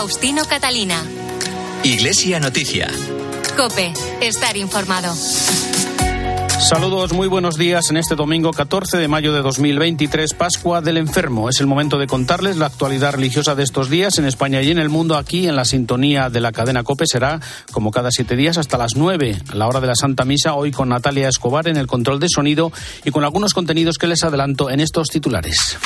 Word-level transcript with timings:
Faustino 0.00 0.46
Catalina. 0.46 1.04
Iglesia 1.84 2.40
Noticia. 2.40 2.90
Cope, 3.54 3.92
estar 4.22 4.56
informado. 4.56 5.14
Saludos, 6.58 7.12
muy 7.12 7.28
buenos 7.28 7.58
días 7.58 7.90
en 7.90 7.98
este 7.98 8.14
domingo 8.14 8.50
14 8.50 8.96
de 8.96 9.08
mayo 9.08 9.34
de 9.34 9.42
2023, 9.42 10.32
Pascua 10.32 10.80
del 10.80 10.96
Enfermo. 10.96 11.50
Es 11.50 11.60
el 11.60 11.66
momento 11.66 11.98
de 11.98 12.06
contarles 12.06 12.56
la 12.56 12.64
actualidad 12.64 13.12
religiosa 13.12 13.54
de 13.54 13.62
estos 13.62 13.90
días 13.90 14.16
en 14.16 14.24
España 14.24 14.62
y 14.62 14.70
en 14.70 14.78
el 14.78 14.88
mundo. 14.88 15.18
Aquí 15.18 15.46
en 15.46 15.54
la 15.54 15.66
sintonía 15.66 16.30
de 16.30 16.40
la 16.40 16.52
cadena 16.52 16.82
Cope 16.82 17.06
será 17.06 17.38
como 17.70 17.90
cada 17.90 18.10
siete 18.10 18.36
días 18.36 18.56
hasta 18.56 18.78
las 18.78 18.96
nueve, 18.96 19.36
a 19.50 19.54
la 19.54 19.68
hora 19.68 19.82
de 19.82 19.86
la 19.86 19.96
Santa 19.96 20.24
Misa, 20.24 20.54
hoy 20.54 20.70
con 20.70 20.88
Natalia 20.88 21.28
Escobar 21.28 21.68
en 21.68 21.76
el 21.76 21.86
control 21.86 22.20
de 22.20 22.28
sonido 22.30 22.72
y 23.04 23.10
con 23.10 23.22
algunos 23.22 23.52
contenidos 23.52 23.98
que 23.98 24.06
les 24.06 24.24
adelanto 24.24 24.70
en 24.70 24.80
estos 24.80 25.08
titulares. 25.08 25.76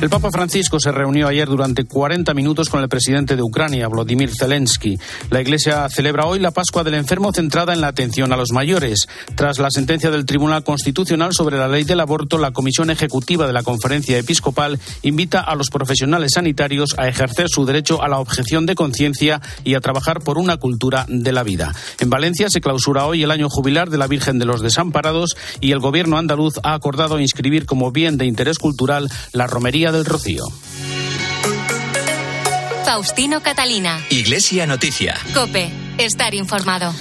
El 0.00 0.08
Papa 0.08 0.30
Francisco 0.30 0.80
se 0.80 0.92
reunió 0.92 1.28
ayer 1.28 1.46
durante 1.46 1.84
40 1.84 2.32
minutos 2.32 2.70
con 2.70 2.80
el 2.80 2.88
presidente 2.88 3.36
de 3.36 3.42
Ucrania, 3.42 3.86
Vladimir 3.86 4.30
Zelensky. 4.34 4.98
La 5.28 5.42
Iglesia 5.42 5.86
celebra 5.90 6.24
hoy 6.24 6.38
la 6.38 6.52
Pascua 6.52 6.82
del 6.82 6.94
Enfermo 6.94 7.34
centrada 7.34 7.74
en 7.74 7.82
la 7.82 7.88
atención 7.88 8.32
a 8.32 8.36
los 8.38 8.50
mayores. 8.50 9.06
Tras 9.34 9.58
la 9.58 9.70
sentencia 9.70 10.10
del 10.10 10.24
Tribunal 10.24 10.64
Constitucional 10.64 11.34
sobre 11.34 11.58
la 11.58 11.68
ley 11.68 11.84
del 11.84 12.00
aborto, 12.00 12.38
la 12.38 12.50
Comisión 12.50 12.88
Ejecutiva 12.88 13.46
de 13.46 13.52
la 13.52 13.62
Conferencia 13.62 14.16
Episcopal 14.16 14.80
invita 15.02 15.40
a 15.40 15.54
los 15.54 15.68
profesionales 15.68 16.32
sanitarios 16.34 16.94
a 16.96 17.06
ejercer 17.06 17.50
su 17.50 17.66
derecho 17.66 18.02
a 18.02 18.08
la 18.08 18.20
objeción 18.20 18.64
de 18.64 18.76
conciencia 18.76 19.42
y 19.64 19.74
a 19.74 19.80
trabajar 19.80 20.20
por 20.20 20.38
una 20.38 20.56
cultura 20.56 21.04
de 21.08 21.32
la 21.32 21.42
vida. 21.42 21.74
En 21.98 22.08
Valencia 22.08 22.48
se 22.48 22.62
clausura 22.62 23.04
hoy 23.04 23.22
el 23.22 23.30
año 23.30 23.50
jubilar 23.50 23.90
de 23.90 23.98
la 23.98 24.06
Virgen 24.06 24.38
de 24.38 24.46
los 24.46 24.62
Desamparados 24.62 25.36
y 25.60 25.72
el 25.72 25.78
gobierno 25.78 26.16
andaluz 26.16 26.54
ha 26.62 26.72
acordado 26.72 27.20
inscribir 27.20 27.66
como 27.66 27.92
bien 27.92 28.16
de 28.16 28.24
interés 28.24 28.58
cultural 28.58 29.10
la 29.34 29.46
romería 29.46 29.89
del 29.92 30.04
Rocío. 30.04 30.44
Faustino 32.84 33.42
Catalina. 33.42 34.04
Iglesia 34.10 34.66
Noticia. 34.66 35.16
Cope, 35.32 35.70
estar 35.98 36.34
informado. 36.34 36.92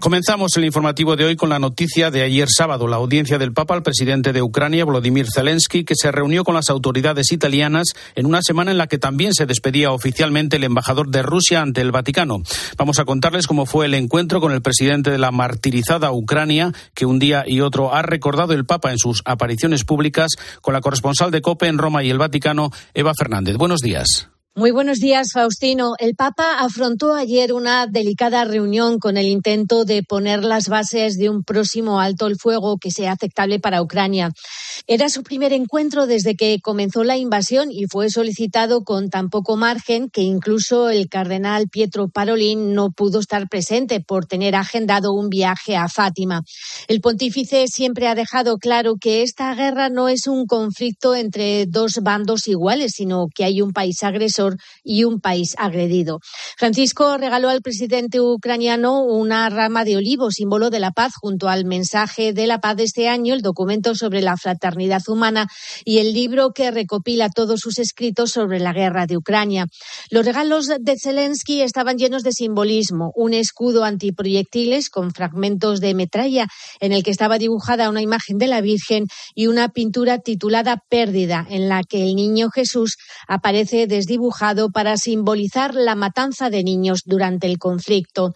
Comenzamos 0.00 0.56
el 0.56 0.64
informativo 0.64 1.16
de 1.16 1.24
hoy 1.24 1.34
con 1.34 1.48
la 1.48 1.58
noticia 1.58 2.12
de 2.12 2.22
ayer 2.22 2.46
sábado, 2.48 2.86
la 2.86 2.96
audiencia 2.96 3.36
del 3.36 3.52
Papa 3.52 3.74
al 3.74 3.82
presidente 3.82 4.32
de 4.32 4.42
Ucrania, 4.42 4.84
Volodymyr 4.84 5.26
Zelensky, 5.34 5.84
que 5.84 5.94
se 5.96 6.12
reunió 6.12 6.44
con 6.44 6.54
las 6.54 6.70
autoridades 6.70 7.32
italianas 7.32 7.88
en 8.14 8.26
una 8.26 8.40
semana 8.40 8.70
en 8.70 8.78
la 8.78 8.86
que 8.86 8.98
también 8.98 9.34
se 9.34 9.44
despedía 9.44 9.90
oficialmente 9.90 10.56
el 10.56 10.62
embajador 10.62 11.08
de 11.08 11.22
Rusia 11.22 11.62
ante 11.62 11.80
el 11.80 11.90
Vaticano. 11.90 12.42
Vamos 12.76 13.00
a 13.00 13.04
contarles 13.04 13.48
cómo 13.48 13.66
fue 13.66 13.86
el 13.86 13.94
encuentro 13.94 14.40
con 14.40 14.52
el 14.52 14.62
presidente 14.62 15.10
de 15.10 15.18
la 15.18 15.32
martirizada 15.32 16.12
Ucrania, 16.12 16.72
que 16.94 17.04
un 17.04 17.18
día 17.18 17.42
y 17.44 17.60
otro 17.60 17.92
ha 17.92 18.02
recordado 18.02 18.52
el 18.52 18.66
Papa 18.66 18.92
en 18.92 18.98
sus 18.98 19.20
apariciones 19.24 19.82
públicas, 19.82 20.30
con 20.62 20.74
la 20.74 20.80
corresponsal 20.80 21.32
de 21.32 21.42
COPE 21.42 21.66
en 21.66 21.78
Roma 21.78 22.04
y 22.04 22.10
el 22.10 22.18
Vaticano, 22.18 22.70
Eva 22.94 23.14
Fernández. 23.18 23.56
Buenos 23.56 23.80
días. 23.80 24.28
Muy 24.58 24.72
buenos 24.72 24.98
días, 24.98 25.30
Faustino. 25.32 25.94
El 26.00 26.16
Papa 26.16 26.58
afrontó 26.58 27.14
ayer 27.14 27.52
una 27.52 27.86
delicada 27.86 28.44
reunión 28.44 28.98
con 28.98 29.16
el 29.16 29.26
intento 29.26 29.84
de 29.84 30.02
poner 30.02 30.42
las 30.42 30.68
bases 30.68 31.16
de 31.16 31.30
un 31.30 31.44
próximo 31.44 32.00
alto 32.00 32.26
el 32.26 32.34
fuego 32.34 32.76
que 32.76 32.90
sea 32.90 33.12
aceptable 33.12 33.60
para 33.60 33.80
Ucrania. 33.80 34.32
Era 34.88 35.10
su 35.10 35.22
primer 35.22 35.52
encuentro 35.52 36.08
desde 36.08 36.34
que 36.34 36.58
comenzó 36.60 37.04
la 37.04 37.16
invasión 37.16 37.70
y 37.70 37.86
fue 37.86 38.10
solicitado 38.10 38.82
con 38.82 39.10
tan 39.10 39.28
poco 39.30 39.56
margen 39.56 40.10
que 40.10 40.22
incluso 40.22 40.90
el 40.90 41.08
cardenal 41.08 41.68
Pietro 41.68 42.08
Parolin 42.08 42.74
no 42.74 42.90
pudo 42.90 43.20
estar 43.20 43.48
presente 43.48 44.00
por 44.00 44.26
tener 44.26 44.56
agendado 44.56 45.12
un 45.12 45.28
viaje 45.28 45.76
a 45.76 45.88
Fátima. 45.88 46.42
El 46.88 47.00
pontífice 47.00 47.68
siempre 47.68 48.08
ha 48.08 48.16
dejado 48.16 48.58
claro 48.58 48.96
que 49.00 49.22
esta 49.22 49.54
guerra 49.54 49.88
no 49.88 50.08
es 50.08 50.26
un 50.26 50.46
conflicto 50.46 51.14
entre 51.14 51.66
dos 51.66 52.00
bandos 52.02 52.48
iguales, 52.48 52.94
sino 52.96 53.28
que 53.32 53.44
hay 53.44 53.62
un 53.62 53.72
país 53.72 54.02
agresor 54.02 54.47
y 54.84 55.04
un 55.04 55.20
país 55.20 55.54
agredido. 55.58 56.20
Francisco 56.56 57.16
regaló 57.16 57.48
al 57.48 57.62
presidente 57.62 58.20
ucraniano 58.20 59.02
una 59.02 59.48
rama 59.50 59.84
de 59.84 59.96
olivo, 59.96 60.30
símbolo 60.30 60.70
de 60.70 60.80
la 60.80 60.90
paz, 60.90 61.12
junto 61.20 61.48
al 61.48 61.64
mensaje 61.64 62.32
de 62.32 62.46
la 62.46 62.60
paz 62.60 62.76
de 62.76 62.84
este 62.84 63.08
año, 63.08 63.34
el 63.34 63.42
documento 63.42 63.94
sobre 63.94 64.22
la 64.22 64.36
fraternidad 64.36 65.02
humana 65.08 65.46
y 65.84 65.98
el 65.98 66.12
libro 66.12 66.52
que 66.52 66.70
recopila 66.70 67.30
todos 67.30 67.60
sus 67.60 67.78
escritos 67.78 68.30
sobre 68.30 68.60
la 68.60 68.72
guerra 68.72 69.06
de 69.06 69.16
Ucrania. 69.16 69.66
Los 70.10 70.24
regalos 70.24 70.68
de 70.68 70.96
Zelensky 71.00 71.62
estaban 71.62 71.98
llenos 71.98 72.22
de 72.22 72.32
simbolismo, 72.32 73.12
un 73.14 73.34
escudo 73.34 73.84
antiproyectiles 73.84 74.90
con 74.90 75.12
fragmentos 75.12 75.80
de 75.80 75.94
metralla 75.94 76.46
en 76.80 76.92
el 76.92 77.02
que 77.02 77.10
estaba 77.10 77.38
dibujada 77.38 77.90
una 77.90 78.02
imagen 78.02 78.38
de 78.38 78.46
la 78.46 78.60
Virgen 78.60 79.06
y 79.34 79.46
una 79.46 79.68
pintura 79.68 80.18
titulada 80.18 80.82
Pérdida, 80.88 81.46
en 81.48 81.68
la 81.68 81.82
que 81.82 82.02
el 82.02 82.14
niño 82.14 82.50
Jesús 82.50 82.96
aparece 83.26 83.86
desdibujado 83.86 84.27
para 84.70 84.96
simbolizar 84.96 85.74
la 85.74 85.94
matanza 85.94 86.50
de 86.50 86.64
niños 86.64 87.02
durante 87.04 87.46
el 87.46 87.58
conflicto. 87.58 88.34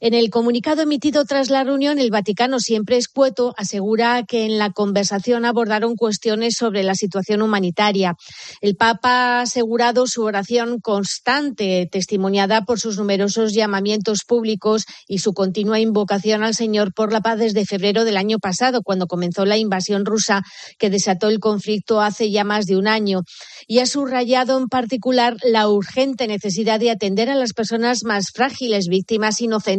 En 0.00 0.14
el 0.14 0.30
comunicado 0.30 0.82
emitido 0.82 1.24
tras 1.24 1.50
la 1.50 1.64
reunión, 1.64 1.98
el 1.98 2.10
Vaticano, 2.10 2.60
siempre 2.60 2.96
escueto, 2.96 3.54
asegura 3.56 4.24
que 4.24 4.44
en 4.44 4.58
la 4.58 4.70
conversación 4.70 5.44
abordaron 5.44 5.96
cuestiones 5.96 6.54
sobre 6.56 6.82
la 6.82 6.94
situación 6.94 7.42
humanitaria. 7.42 8.14
El 8.60 8.76
Papa 8.76 9.38
ha 9.38 9.40
asegurado 9.42 10.06
su 10.06 10.22
oración 10.22 10.80
constante, 10.80 11.88
testimoniada 11.90 12.62
por 12.64 12.80
sus 12.80 12.98
numerosos 12.98 13.54
llamamientos 13.54 14.24
públicos 14.26 14.84
y 15.06 15.18
su 15.18 15.32
continua 15.32 15.80
invocación 15.80 16.42
al 16.42 16.54
Señor 16.54 16.92
por 16.92 17.12
la 17.12 17.20
paz 17.20 17.38
desde 17.38 17.64
febrero 17.64 18.04
del 18.04 18.16
año 18.16 18.38
pasado, 18.38 18.82
cuando 18.82 19.06
comenzó 19.06 19.44
la 19.44 19.56
invasión 19.56 20.04
rusa 20.04 20.42
que 20.78 20.90
desató 20.90 21.28
el 21.28 21.38
conflicto 21.38 22.00
hace 22.00 22.30
ya 22.30 22.44
más 22.44 22.66
de 22.66 22.76
un 22.76 22.88
año. 22.88 23.22
Y 23.66 23.78
ha 23.78 23.86
subrayado 23.86 24.58
en 24.58 24.68
particular 24.68 25.36
la 25.42 25.68
urgente 25.68 26.26
necesidad 26.26 26.80
de 26.80 26.90
atender 26.90 27.30
a 27.30 27.34
las 27.34 27.52
personas 27.52 28.04
más 28.04 28.30
frágiles, 28.32 28.88
víctimas 28.88 29.40
inocentes 29.40 29.75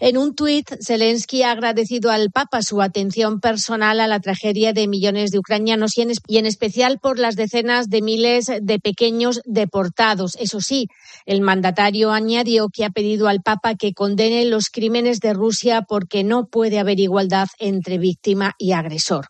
En 0.00 0.16
un 0.16 0.34
tuit, 0.34 0.68
Zelensky 0.84 1.42
ha 1.42 1.52
agradecido 1.52 2.10
al 2.10 2.30
Papa 2.30 2.62
su 2.62 2.82
atención 2.82 3.40
personal 3.40 4.00
a 4.00 4.06
la 4.06 4.20
tragedia 4.20 4.72
de 4.72 4.88
millones 4.88 5.30
de 5.30 5.38
ucranianos 5.38 5.92
y 5.96 6.38
en, 6.38 6.46
especial 6.46 6.98
por 6.98 7.18
las 7.18 7.36
decenas 7.36 7.88
de 7.88 8.02
miles 8.02 8.46
de 8.60 8.78
pequeños 8.78 9.40
deportados. 9.44 10.36
Eso 10.38 10.60
sí, 10.60 10.88
el 11.24 11.40
mandatario 11.40 12.12
añadió 12.12 12.68
que 12.68 12.84
ha 12.84 12.90
pedido 12.90 13.28
al 13.28 13.42
Papa 13.42 13.74
que 13.74 13.92
condene 13.92 14.44
los 14.44 14.68
crímenes 14.68 15.20
de 15.20 15.32
Rusia 15.32 15.82
porque 15.82 16.24
no 16.24 16.46
puede 16.46 16.78
haber 16.78 17.00
igualdad 17.00 17.48
entre 17.58 17.98
víctima 17.98 18.54
y 18.58 18.72
agresor. 18.72 19.28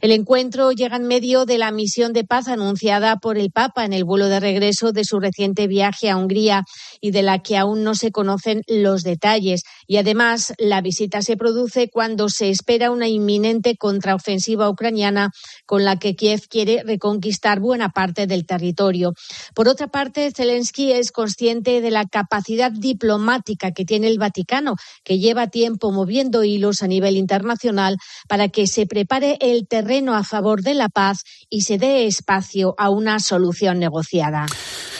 El 0.00 0.12
encuentro 0.12 0.72
llega 0.72 0.96
en 0.96 1.06
medio 1.06 1.44
de 1.44 1.58
la 1.58 1.70
misión 1.70 2.12
de 2.12 2.24
paz 2.24 2.48
anunciada 2.48 3.16
por 3.16 3.38
el 3.38 3.50
Papa 3.50 3.84
en 3.84 3.92
el 3.92 4.04
vuelo 4.04 4.26
de 4.26 4.40
regreso 4.40 4.92
de 4.92 5.04
su 5.04 5.18
reciente 5.20 5.66
viaje 5.66 6.10
a 6.10 6.16
Hungría 6.16 6.64
y 7.00 7.10
de 7.10 7.22
la 7.22 7.40
que 7.40 7.56
aún 7.56 7.82
no 7.82 7.94
se 7.94 8.10
conocen 8.10 8.62
los 8.66 9.02
detalles. 9.02 9.62
Y 9.90 9.96
además, 9.96 10.52
la 10.58 10.82
visita 10.82 11.22
se 11.22 11.38
produce 11.38 11.88
cuando 11.88 12.28
se 12.28 12.50
espera 12.50 12.90
una 12.90 13.08
inminente 13.08 13.74
contraofensiva 13.78 14.68
ucraniana 14.68 15.30
con 15.64 15.82
la 15.82 15.98
que 15.98 16.14
Kiev 16.14 16.42
quiere 16.46 16.82
reconquistar 16.84 17.58
buena 17.58 17.88
parte 17.88 18.26
del 18.26 18.44
territorio. 18.44 19.14
Por 19.54 19.66
otra 19.66 19.86
parte, 19.86 20.30
Zelensky 20.30 20.92
es 20.92 21.10
consciente 21.10 21.80
de 21.80 21.90
la 21.90 22.04
capacidad 22.04 22.70
diplomática 22.70 23.72
que 23.72 23.86
tiene 23.86 24.08
el 24.08 24.18
Vaticano, 24.18 24.76
que 25.04 25.18
lleva 25.18 25.46
tiempo 25.46 25.90
moviendo 25.90 26.44
hilos 26.44 26.82
a 26.82 26.86
nivel 26.86 27.16
internacional 27.16 27.96
para 28.28 28.50
que 28.50 28.66
se 28.66 28.84
prepare 28.84 29.38
el 29.40 29.66
terreno 29.66 30.14
a 30.14 30.22
favor 30.22 30.60
de 30.60 30.74
la 30.74 30.90
paz 30.90 31.24
y 31.48 31.62
se 31.62 31.78
dé 31.78 32.06
espacio 32.06 32.74
a 32.76 32.90
una 32.90 33.20
solución 33.20 33.78
negociada. 33.78 34.44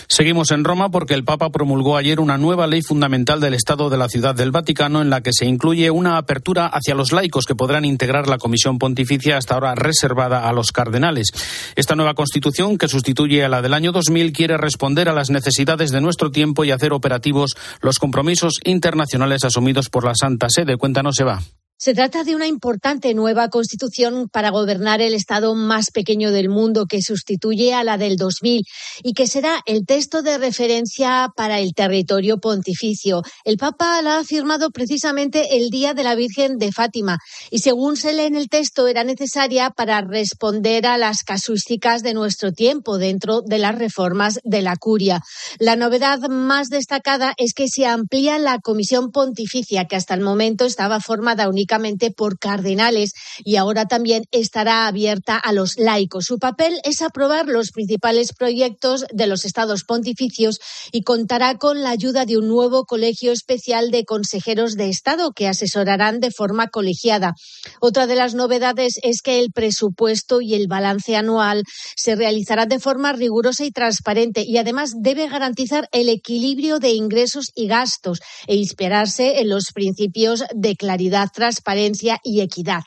Seguimos 0.09 0.51
en 0.51 0.65
Roma 0.65 0.91
porque 0.91 1.13
el 1.13 1.25
Papa 1.25 1.51
promulgó 1.51 1.99
ayer 1.99 2.21
una 2.21 2.39
nueva 2.39 2.67
ley 2.67 2.81
fundamental 2.81 3.41
del 3.41 3.53
Estado 3.53 3.91
de 3.91 3.99
la 3.99 4.09
Ciudad 4.09 4.35
del 4.35 4.51
Vaticano 4.51 4.78
en 4.87 5.11
la 5.11 5.21
que 5.23 5.33
se 5.33 5.45
incluye 5.45 5.91
una 5.91 6.19
apertura 6.19 6.67
hacia 6.67 6.95
los 6.95 7.13
laicos 7.13 7.47
que 7.47 7.57
podrán 7.57 7.85
integrar 7.85 8.29
la 8.29 8.39
Comisión 8.39 8.79
Pontificia 8.79 9.37
hasta 9.37 9.55
ahora 9.55 9.75
reservada 9.75 10.49
a 10.49 10.53
los 10.53 10.71
cardenales. 10.71 11.29
Esta 11.75 11.97
nueva 11.97 12.15
Constitución, 12.15 12.79
que 12.79 12.89
sustituye 12.89 13.45
a 13.45 13.49
la 13.49 13.61
del 13.61 13.75
año 13.75 13.93
2000, 13.93 14.33
quiere 14.33 14.57
responder 14.57 15.09
a 15.09 15.13
las 15.13 15.31
necesidades 15.31 15.91
de 15.91 16.01
nuestro 16.01 16.31
tiempo 16.31 16.65
y 16.65 16.71
hacer 16.71 16.93
operativos 16.93 17.57
los 17.81 17.99
compromisos 17.99 18.61
internacionales 18.65 19.45
asumidos 19.45 19.89
por 19.89 20.05
la 20.05 20.15
Santa 20.15 20.47
Sede. 20.49 20.77
Cuéntanos, 20.77 21.19
Eva. 21.19 21.41
Se 21.81 21.95
trata 21.95 22.25
de 22.25 22.35
una 22.35 22.49
importante 22.49 23.15
nueva 23.15 23.51
constitución 23.51 24.29
para 24.29 24.51
gobernar 24.51 25.01
el 25.01 25.15
Estado 25.15 25.55
más 25.55 25.93
pequeño 25.93 26.33
del 26.33 26.49
mundo 26.49 26.87
que 26.87 27.03
sustituye 27.03 27.73
a 27.73 27.85
la 27.85 27.97
del 27.97 28.17
2000 28.17 28.65
y 29.05 29.13
que 29.13 29.29
será 29.29 29.61
el 29.65 29.87
texto 29.87 30.23
de 30.23 30.39
referencia 30.39 31.29
para 31.37 31.61
el 31.61 31.75
territorio 31.75 32.39
pontificio. 32.39 33.23
El 33.45 33.59
Papa 33.59 34.03
la 34.03 34.19
ha 34.19 34.25
firmado 34.25 34.71
precisamente 34.73 35.57
el 35.57 35.71
Día 35.71 35.95
de 35.95 36.03
la 36.03 36.17
Virgen 36.17 36.59
de 36.59 36.73
Fátima 36.73 37.19
y 37.49 37.61
según 37.61 37.97
se 37.97 38.13
lee 38.13 38.25
en 38.25 38.35
el 38.35 38.49
texto 38.49 38.89
era 38.89 39.05
necesaria 39.05 39.71
para 39.71 40.01
responder 40.01 40.85
a 40.85 40.99
las 40.99 41.23
casuísticas 41.23 42.03
de 42.03 42.13
nuestro 42.13 42.51
tiempo 42.51 42.99
dentro 42.99 43.41
de 43.41 43.59
las 43.59 43.79
reformas 43.79 44.41
de 44.43 44.63
la 44.63 44.75
curia. 44.75 45.23
La 45.61 45.77
novedad 45.77 46.19
más 46.29 46.71
destacada 46.71 47.35
es 47.37 47.55
que 47.55 47.69
se 47.69 47.87
amplía 47.87 48.37
la 48.41 48.59
comisión 48.59 49.13
pontificia 49.13 49.85
que 49.85 49.95
hasta 49.95 50.15
el 50.15 50.23
momento 50.23 50.65
estaba 50.65 50.99
formada 50.99 51.49
únicamente 51.49 51.68
por 52.17 52.39
cardenales 52.39 53.13
y 53.45 53.57
ahora 53.57 53.87
también 53.87 54.25
estará 54.31 54.87
abierta 54.87 55.37
a 55.37 55.53
los 55.53 55.79
laicos. 55.79 56.25
Su 56.25 56.39
papel 56.39 56.81
es 56.85 57.03
aprobar 57.03 57.47
los 57.47 57.71
principales 57.71 58.33
proyectos 58.33 59.05
de 59.13 59.27
los 59.27 59.45
estados 59.45 59.85
pontificios 59.85 60.59
y 60.93 61.03
contará 61.03 61.57
con 61.57 61.83
la 61.83 61.91
ayuda 61.91 62.25
de 62.25 62.39
un 62.39 62.49
nuevo 62.49 62.85
colegio 62.85 63.33
especial 63.33 63.91
de 63.91 64.05
consejeros 64.05 64.75
de 64.75 64.89
Estado 64.89 65.33
que 65.33 65.47
asesorarán 65.49 66.21
de 66.21 66.31
forma 66.31 66.69
colegiada. 66.69 67.35
Otra 67.81 68.07
de 68.07 68.17
las 68.17 68.35
novedades 68.35 68.95
es 69.03 69.23
que 69.23 69.39
el 69.39 69.53
presupuesto 69.53 70.41
y 70.41 70.55
el 70.55 70.69
balance 70.69 71.17
anual 71.17 71.63
se 71.97 72.17
realizarán 72.17 72.69
de 72.69 72.79
forma 72.79 73.13
rigurosa 73.13 73.65
y 73.65 73.71
transparente 73.71 74.43
y 74.47 74.57
además 74.59 74.93
debe 75.01 75.29
garantizar 75.29 75.89
el 75.93 76.09
equilibrio 76.09 76.79
de 76.79 76.91
ingresos 76.91 77.51
y 77.55 77.69
gastos 77.69 78.21
e 78.47 78.57
inspirarse 78.57 79.41
en 79.41 79.49
los 79.49 79.73
principios 79.73 80.45
de 80.55 80.77
claridad, 80.77 81.29
transparencia 81.59 82.21
y 82.23 82.41
equidad. 82.41 82.83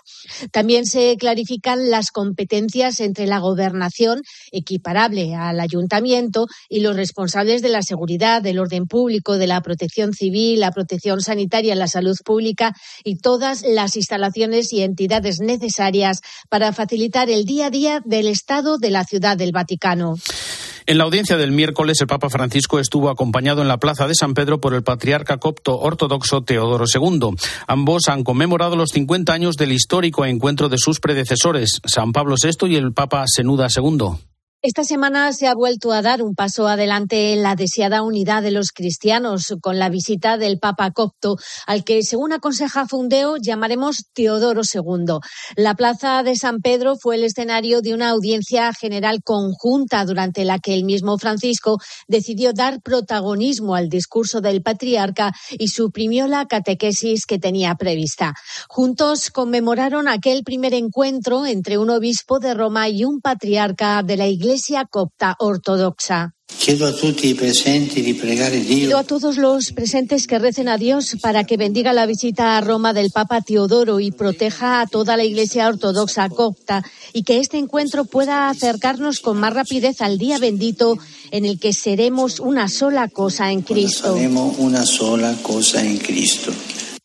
También 0.52 0.86
se 0.86 1.18
clarifican 1.18 1.90
las 1.90 2.12
competencias 2.12 3.00
entre 3.00 3.28
la 3.28 3.40
gobernación, 3.40 4.22
equiparable 4.52 5.36
al 5.36 5.60
ayuntamiento, 5.60 6.48
y 6.70 6.80
los 6.80 6.96
responsables 6.96 7.62
de 7.62 7.70
la 7.70 7.82
seguridad, 7.82 8.42
del 8.42 8.60
orden 8.60 8.86
público, 8.86 9.38
de 9.38 9.48
la 9.48 9.62
protección 9.62 10.14
civil, 10.14 10.60
la 10.62 10.72
protección 10.72 11.22
sanitaria, 11.22 11.76
la 11.76 11.88
salud 11.88 12.16
pública 12.24 12.74
y 13.04 13.18
todas 13.18 13.64
las 13.64 13.96
instalaciones 13.98 14.72
y 14.72 14.82
entidades 14.82 15.40
necesarias 15.40 16.22
para 16.50 16.72
facilitar 16.72 17.30
el 17.30 17.46
día 17.46 17.68
a 17.68 17.70
día 17.70 18.02
del 18.06 18.28
Estado 18.28 18.78
de 18.78 18.92
la 18.92 19.04
Ciudad 19.04 19.38
del 19.38 19.52
Vaticano. 19.52 20.16
En 20.92 20.98
la 20.98 21.06
audiencia 21.06 21.38
del 21.38 21.54
miércoles, 21.54 22.02
el 22.02 22.08
Papa 22.08 22.30
Francisco 22.30 22.78
estuvo 22.78 23.10
acompañado 23.10 23.62
en 23.62 23.70
la 23.70 23.78
Plaza 23.78 24.10
de 24.10 24.14
San 24.14 24.34
Pedro 24.34 24.60
por 24.60 24.74
el 24.74 24.84
patriarca 24.84 25.38
copto 25.38 25.80
ortodoxo 25.80 26.42
Teodoro 26.42 26.84
II. 26.84 27.30
Ambos 27.66 28.10
han 28.10 28.26
conmemorado 28.26 28.76
los 28.76 28.90
50 28.90 29.32
años 29.32 29.56
del 29.56 29.72
histórico 29.72 30.26
encuentro 30.26 30.68
de 30.68 30.78
sus 30.78 31.00
predecesores, 31.00 31.80
San 31.86 32.12
Pablo 32.12 32.36
VI 32.36 32.68
y 32.68 32.76
el 32.76 32.92
Papa 32.92 33.24
Senuda 33.26 33.68
II. 33.74 34.18
Esta 34.64 34.84
semana 34.84 35.34
se 35.34 35.48
ha 35.48 35.56
vuelto 35.56 35.92
a 35.92 36.04
dar 36.04 36.22
un 36.22 36.36
paso 36.36 36.68
adelante 36.68 37.34
en 37.34 37.42
la 37.42 37.56
deseada 37.56 38.04
unidad 38.04 38.44
de 38.44 38.52
los 38.52 38.68
cristianos 38.70 39.56
con 39.60 39.80
la 39.80 39.90
visita 39.90 40.38
del 40.38 40.60
Papa 40.60 40.92
Copto, 40.92 41.38
al 41.66 41.84
que, 41.84 42.04
según 42.04 42.32
aconseja 42.32 42.86
Fundeo, 42.86 43.38
llamaremos 43.38 44.06
Teodoro 44.14 44.62
II. 44.62 45.18
La 45.56 45.74
plaza 45.74 46.22
de 46.22 46.36
San 46.36 46.60
Pedro 46.60 46.96
fue 46.96 47.16
el 47.16 47.24
escenario 47.24 47.82
de 47.82 47.96
una 47.96 48.10
audiencia 48.10 48.72
general 48.80 49.24
conjunta 49.24 50.06
durante 50.06 50.46
la 50.46 50.60
que 50.60 50.76
el 50.76 50.84
mismo 50.84 51.18
Francisco 51.18 51.80
decidió 52.08 52.54
dar 52.54 52.84
protagonismo 52.84 53.74
al 53.74 53.90
discurso 53.90 54.42
del 54.42 54.62
patriarca 54.62 55.34
y 55.58 55.70
suprimió 55.70 56.28
la 56.28 56.46
catequesis 56.46 57.26
que 57.26 57.40
tenía 57.40 57.74
prevista. 57.74 58.36
Juntos 58.70 59.32
conmemoraron 59.32 60.08
aquel 60.08 60.44
primer 60.44 60.76
encuentro 60.76 61.48
entre 61.48 61.80
un 61.80 61.90
obispo 61.90 62.38
de 62.38 62.54
Roma 62.54 62.90
y 62.90 63.06
un 63.06 63.22
patriarca 63.22 64.04
de 64.04 64.18
la 64.18 64.28
Iglesia 64.28 64.51
Iglesia 64.52 64.84
Copta 64.84 65.38
Ortodoxa. 65.40 66.36
Pido 66.66 66.88
a 68.98 69.04
todos 69.06 69.38
los 69.38 69.72
presentes 69.72 70.28
que 70.28 70.40
recen 70.40 70.68
a 70.68 70.78
Dios 70.78 71.16
para 71.22 71.46
que 71.46 71.56
bendiga 71.56 71.94
la 71.94 72.06
visita 72.06 72.58
a 72.58 72.62
Roma 72.62 72.92
del 72.92 73.12
Papa 73.12 73.40
Teodoro 73.40 74.02
y 74.02 74.12
proteja 74.12 74.82
a 74.82 74.88
toda 74.88 75.16
la 75.16 75.24
Iglesia 75.24 75.70
Ortodoxa 75.70 76.28
copta 76.28 76.84
y 77.14 77.24
que 77.24 77.40
este 77.40 77.60
encuentro 77.60 78.04
pueda 78.04 78.50
acercarnos 78.50 79.22
con 79.22 79.38
más 79.38 79.54
rapidez 79.54 80.02
al 80.02 80.18
día 80.18 80.38
bendito 80.38 80.98
en 81.32 81.46
el 81.46 81.58
que 81.58 81.72
seremos 81.72 82.42
una 82.42 82.68
sola 82.68 83.08
cosa 83.08 83.54
en 83.54 83.62
Cristo. 83.62 84.16
Seremos 84.16 84.58
una 84.58 84.86
sola 84.86 85.34
cosa 85.42 85.82
en 85.82 85.98
Cristo. 85.98 86.52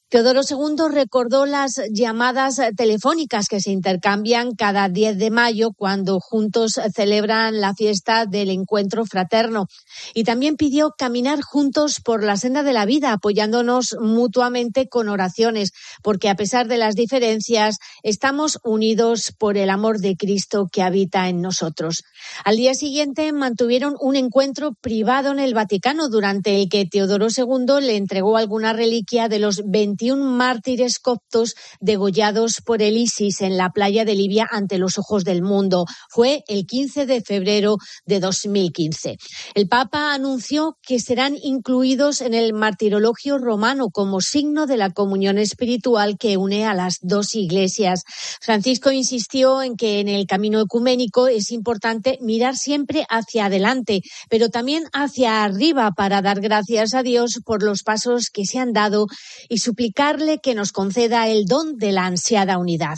Teodoro 0.08 0.42
II 0.48 0.88
recordó 0.92 1.46
las 1.46 1.80
llamadas 1.90 2.60
telefónicas 2.76 3.48
que 3.48 3.60
se 3.60 3.72
intercambian 3.72 4.54
cada 4.54 4.88
10 4.88 5.18
de 5.18 5.30
mayo 5.32 5.72
cuando 5.76 6.20
juntos 6.20 6.80
celebran 6.94 7.60
la 7.60 7.74
fiesta 7.74 8.24
del 8.24 8.50
encuentro 8.50 9.04
fraterno 9.04 9.66
y 10.14 10.24
también 10.24 10.56
pidió 10.56 10.94
caminar 10.96 11.40
juntos 11.42 12.00
por 12.04 12.22
la 12.22 12.36
senda 12.36 12.62
de 12.62 12.72
la 12.72 12.86
vida 12.86 13.12
apoyándonos 13.12 13.96
mutuamente 14.00 14.88
con 14.88 15.08
oraciones 15.08 15.72
porque 16.02 16.28
a 16.28 16.36
pesar 16.36 16.68
de 16.68 16.76
las 16.76 16.94
diferencias 16.94 17.78
estamos 18.02 18.58
unidos 18.62 19.32
por 19.36 19.56
el 19.56 19.70
amor 19.70 19.98
de 19.98 20.16
Cristo 20.16 20.68
que 20.70 20.82
habita 20.82 21.28
en 21.28 21.40
nosotros. 21.40 22.02
Al 22.44 22.56
día 22.56 22.74
siguiente 22.74 23.32
mantuvieron 23.32 23.96
un 24.00 24.16
encuentro 24.16 24.72
privado 24.80 25.32
en 25.32 25.38
el 25.38 25.54
Vaticano 25.54 26.08
durante 26.08 26.56
el 26.56 26.68
que 26.68 26.86
Teodoro 26.86 27.26
II 27.34 27.80
le 27.80 27.96
entregó 27.96 28.36
alguna 28.36 28.72
reliquia 28.72 29.28
de 29.28 29.38
los 29.38 29.62
20 29.64 29.86
21 29.86 30.24
mártires 30.24 30.98
coptos 30.98 31.54
degollados 31.80 32.60
por 32.64 32.82
el 32.82 32.96
ISIS 32.96 33.40
en 33.40 33.56
la 33.56 33.70
playa 33.70 34.04
de 34.04 34.14
Libia 34.14 34.46
ante 34.50 34.78
los 34.78 34.98
ojos 34.98 35.24
del 35.24 35.42
mundo. 35.42 35.86
Fue 36.10 36.42
el 36.48 36.66
15 36.66 37.06
de 37.06 37.22
febrero 37.22 37.76
de 38.04 38.20
2015. 38.20 39.16
El 39.54 39.68
Papa 39.68 39.85
anunció 39.92 40.78
que 40.82 40.98
serán 40.98 41.36
incluidos 41.42 42.20
en 42.20 42.34
el 42.34 42.52
martirologio 42.52 43.38
romano 43.38 43.90
como 43.90 44.20
signo 44.20 44.66
de 44.66 44.76
la 44.76 44.90
comunión 44.90 45.38
espiritual 45.38 46.16
que 46.18 46.36
une 46.36 46.64
a 46.64 46.74
las 46.74 46.98
dos 47.02 47.34
iglesias. 47.34 48.04
Francisco 48.40 48.90
insistió 48.90 49.62
en 49.62 49.76
que 49.76 50.00
en 50.00 50.08
el 50.08 50.26
camino 50.26 50.60
ecuménico 50.60 51.28
es 51.28 51.50
importante 51.50 52.18
mirar 52.20 52.56
siempre 52.56 53.06
hacia 53.10 53.46
adelante, 53.46 54.02
pero 54.30 54.48
también 54.48 54.84
hacia 54.92 55.44
arriba 55.44 55.92
para 55.92 56.22
dar 56.22 56.40
gracias 56.40 56.94
a 56.94 57.02
Dios 57.02 57.40
por 57.44 57.62
los 57.62 57.82
pasos 57.82 58.30
que 58.32 58.46
se 58.46 58.58
han 58.58 58.72
dado 58.72 59.06
y 59.48 59.58
suplicar 59.58 60.06
que 60.42 60.54
nos 60.54 60.72
conceda 60.72 61.28
el 61.28 61.46
don 61.46 61.76
de 61.78 61.92
la 61.92 62.06
ansiada 62.06 62.58
unidad. 62.58 62.96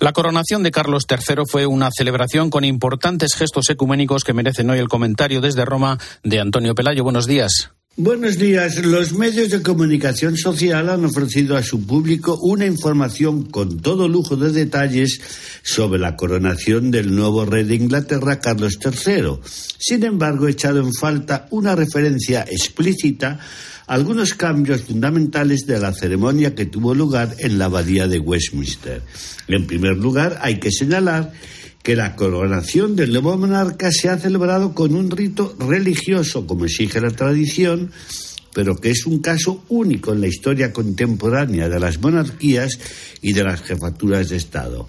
La 0.00 0.12
coronación 0.12 0.62
de 0.62 0.70
Carlos 0.70 1.04
III 1.08 1.44
fue 1.48 1.66
una 1.66 1.90
celebración 1.90 2.50
con 2.50 2.64
importantes 2.64 3.34
gestos 3.34 3.70
ecuménicos 3.70 4.24
que 4.24 4.32
merecen 4.32 4.68
hoy 4.68 4.78
el 4.78 4.88
comentario 4.88 5.40
desde 5.40 5.64
Roma 5.64 5.98
de 6.22 6.40
Antonio 6.40 6.74
Pelayo. 6.74 7.04
Buenos 7.04 7.26
días. 7.26 7.70
Buenos 7.96 8.38
días. 8.38 8.84
Los 8.84 9.12
medios 9.12 9.50
de 9.50 9.62
comunicación 9.62 10.36
social 10.36 10.90
han 10.90 11.04
ofrecido 11.04 11.56
a 11.56 11.62
su 11.62 11.86
público 11.86 12.36
una 12.42 12.66
información 12.66 13.44
con 13.44 13.78
todo 13.80 14.08
lujo 14.08 14.34
de 14.34 14.50
detalles 14.50 15.20
sobre 15.62 16.00
la 16.00 16.16
coronación 16.16 16.90
del 16.90 17.14
nuevo 17.14 17.44
rey 17.44 17.62
de 17.62 17.76
Inglaterra, 17.76 18.40
Carlos 18.40 18.80
III. 18.84 19.38
Sin 19.78 20.02
embargo, 20.02 20.48
he 20.48 20.50
echado 20.50 20.80
en 20.80 20.92
falta 20.92 21.46
una 21.50 21.76
referencia 21.76 22.44
explícita 22.50 23.38
algunos 23.86 24.34
cambios 24.34 24.82
fundamentales 24.82 25.64
de 25.64 25.78
la 25.78 25.92
ceremonia 25.92 26.54
que 26.54 26.66
tuvo 26.66 26.96
lugar 26.96 27.36
en 27.38 27.58
la 27.58 27.66
abadía 27.66 28.08
de 28.08 28.18
Westminster. 28.18 29.02
En 29.46 29.68
primer 29.68 29.96
lugar, 29.98 30.38
hay 30.42 30.58
que 30.58 30.72
señalar 30.72 31.32
que 31.84 31.94
la 31.96 32.16
coronación 32.16 32.96
del 32.96 33.12
nuevo 33.12 33.36
monarca 33.36 33.92
se 33.92 34.08
ha 34.08 34.16
celebrado 34.18 34.74
con 34.74 34.94
un 34.94 35.10
rito 35.10 35.54
religioso, 35.58 36.46
como 36.46 36.64
exige 36.64 36.98
la 36.98 37.10
tradición, 37.10 37.92
pero 38.54 38.76
que 38.76 38.90
es 38.90 39.04
un 39.04 39.18
caso 39.18 39.62
único 39.68 40.14
en 40.14 40.22
la 40.22 40.26
historia 40.26 40.72
contemporánea 40.72 41.68
de 41.68 41.78
las 41.78 42.00
monarquías 42.00 42.78
y 43.20 43.34
de 43.34 43.44
las 43.44 43.60
jefaturas 43.60 44.30
de 44.30 44.36
Estado. 44.36 44.86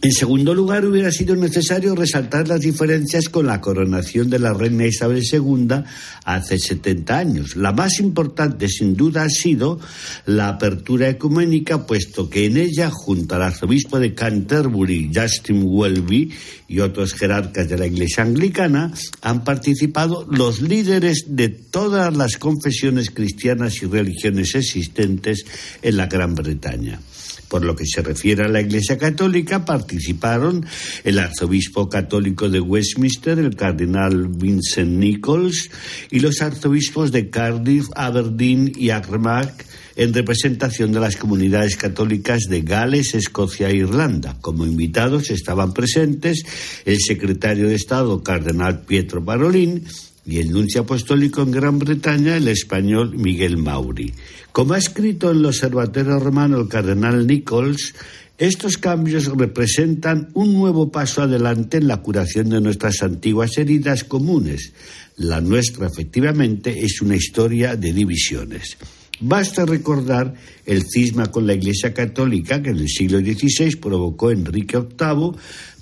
En 0.00 0.12
segundo 0.12 0.54
lugar, 0.54 0.84
hubiera 0.84 1.10
sido 1.10 1.34
necesario 1.34 1.96
resaltar 1.96 2.46
las 2.46 2.60
diferencias 2.60 3.28
con 3.28 3.46
la 3.46 3.60
coronación 3.60 4.30
de 4.30 4.38
la 4.38 4.52
reina 4.52 4.86
Isabel 4.86 5.24
II 5.24 5.82
hace 6.24 6.58
70 6.58 7.18
años. 7.18 7.56
La 7.56 7.72
más 7.72 7.98
importante, 7.98 8.68
sin 8.68 8.94
duda, 8.94 9.24
ha 9.24 9.28
sido 9.28 9.80
la 10.24 10.50
apertura 10.50 11.08
ecuménica, 11.08 11.84
puesto 11.84 12.30
que 12.30 12.46
en 12.46 12.58
ella, 12.58 12.90
junto 12.90 13.34
al 13.34 13.42
arzobispo 13.42 13.98
de 13.98 14.14
Canterbury, 14.14 15.10
Justin 15.12 15.64
Welby, 15.64 16.32
y 16.68 16.80
otros 16.80 17.14
jerarcas 17.14 17.68
de 17.68 17.78
la 17.78 17.86
Iglesia 17.86 18.22
anglicana, 18.22 18.92
han 19.22 19.42
participado 19.42 20.26
los 20.30 20.60
líderes 20.60 21.24
de 21.28 21.48
todas 21.48 22.14
las 22.16 22.36
confesiones 22.36 23.10
cristianas 23.10 23.82
y 23.82 23.86
religiones 23.86 24.54
existentes 24.54 25.44
en 25.82 25.96
la 25.96 26.06
Gran 26.06 26.34
Bretaña. 26.34 27.00
Por 27.48 27.64
lo 27.64 27.74
que 27.74 27.86
se 27.86 28.02
refiere 28.02 28.44
a 28.44 28.48
la 28.48 28.60
Iglesia 28.60 28.98
Católica, 28.98 29.64
participaron 29.64 30.66
el 31.04 31.18
arzobispo 31.18 31.88
católico 31.88 32.48
de 32.48 32.60
Westminster, 32.60 33.38
el 33.38 33.56
cardenal 33.56 34.28
Vincent 34.28 34.98
Nichols, 34.98 35.70
y 36.10 36.20
los 36.20 36.42
arzobispos 36.42 37.10
de 37.10 37.30
Cardiff, 37.30 37.86
Aberdeen 37.94 38.72
y 38.76 38.90
Armagh, 38.90 39.54
en 39.96 40.14
representación 40.14 40.92
de 40.92 41.00
las 41.00 41.16
comunidades 41.16 41.76
católicas 41.76 42.42
de 42.48 42.60
Gales, 42.60 43.14
Escocia 43.14 43.68
e 43.68 43.76
Irlanda. 43.76 44.36
Como 44.40 44.64
invitados 44.64 45.30
estaban 45.30 45.72
presentes 45.72 46.44
el 46.84 47.00
secretario 47.00 47.68
de 47.68 47.74
Estado, 47.74 48.22
cardenal 48.22 48.82
Pietro 48.82 49.24
Parolin, 49.24 49.84
y 50.28 50.38
el 50.38 50.50
nuncio 50.50 50.82
apostólico 50.82 51.40
en 51.40 51.50
Gran 51.50 51.78
Bretaña, 51.78 52.36
el 52.36 52.48
español 52.48 53.16
Miguel 53.16 53.56
Mauri. 53.56 54.12
Como 54.52 54.74
ha 54.74 54.78
escrito 54.78 55.30
en 55.30 55.38
el 55.38 55.46
Observatorio 55.46 56.18
Romano 56.18 56.60
el 56.60 56.68
cardenal 56.68 57.26
Nichols, 57.26 57.94
estos 58.36 58.76
cambios 58.76 59.24
representan 59.34 60.28
un 60.34 60.52
nuevo 60.52 60.92
paso 60.92 61.22
adelante 61.22 61.78
en 61.78 61.88
la 61.88 62.02
curación 62.02 62.50
de 62.50 62.60
nuestras 62.60 63.02
antiguas 63.02 63.56
heridas 63.56 64.04
comunes. 64.04 64.74
La 65.16 65.40
nuestra, 65.40 65.86
efectivamente, 65.86 66.84
es 66.84 67.00
una 67.00 67.16
historia 67.16 67.74
de 67.74 67.94
divisiones. 67.94 68.76
Basta 69.20 69.64
recordar 69.64 70.34
el 70.66 70.84
cisma 70.84 71.30
con 71.30 71.46
la 71.46 71.54
Iglesia 71.54 71.94
Católica 71.94 72.62
que 72.62 72.70
en 72.70 72.76
el 72.76 72.88
siglo 72.88 73.18
XVI 73.18 73.76
provocó 73.76 74.30
Enrique 74.30 74.78
VIII 74.78 75.32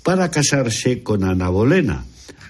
para 0.03 0.31
casarse 0.31 1.03
con 1.03 1.25
Ana 1.25 1.49
Bolena, 1.49 2.05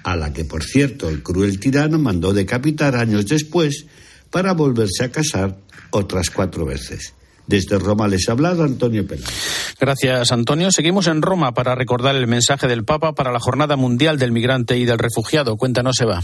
a 0.08 0.16
la 0.16 0.32
que, 0.32 0.46
por 0.46 0.64
cierto, 0.64 1.10
el 1.10 1.22
cruel 1.22 1.60
tirano 1.60 2.00
mandó 2.00 2.32
decapitar 2.32 2.96
años 2.96 3.26
después 3.26 3.88
para 4.30 4.54
volverse 4.54 5.04
a 5.04 5.12
casar 5.12 5.58
otras 5.92 6.30
cuatro 6.30 6.66
veces. 6.66 7.14
Desde 7.46 7.78
Roma 7.78 8.08
les 8.08 8.30
ha 8.30 8.32
hablado 8.32 8.64
Antonio 8.64 9.06
Peláez. 9.06 9.76
Gracias, 9.78 10.32
Antonio. 10.32 10.72
Seguimos 10.72 11.08
en 11.08 11.22
Roma 11.22 11.54
para 11.54 11.76
recordar 11.76 12.16
el 12.16 12.26
mensaje 12.26 12.68
del 12.68 12.86
Papa 12.86 13.16
para 13.16 13.34
la 13.34 13.42
Jornada 13.42 13.76
Mundial 13.76 14.18
del 14.18 14.32
Migrante 14.32 14.78
y 14.78 14.86
del 14.86 14.98
Refugiado. 14.98 15.58
Cuéntanos, 15.58 16.00
Eva. 16.00 16.24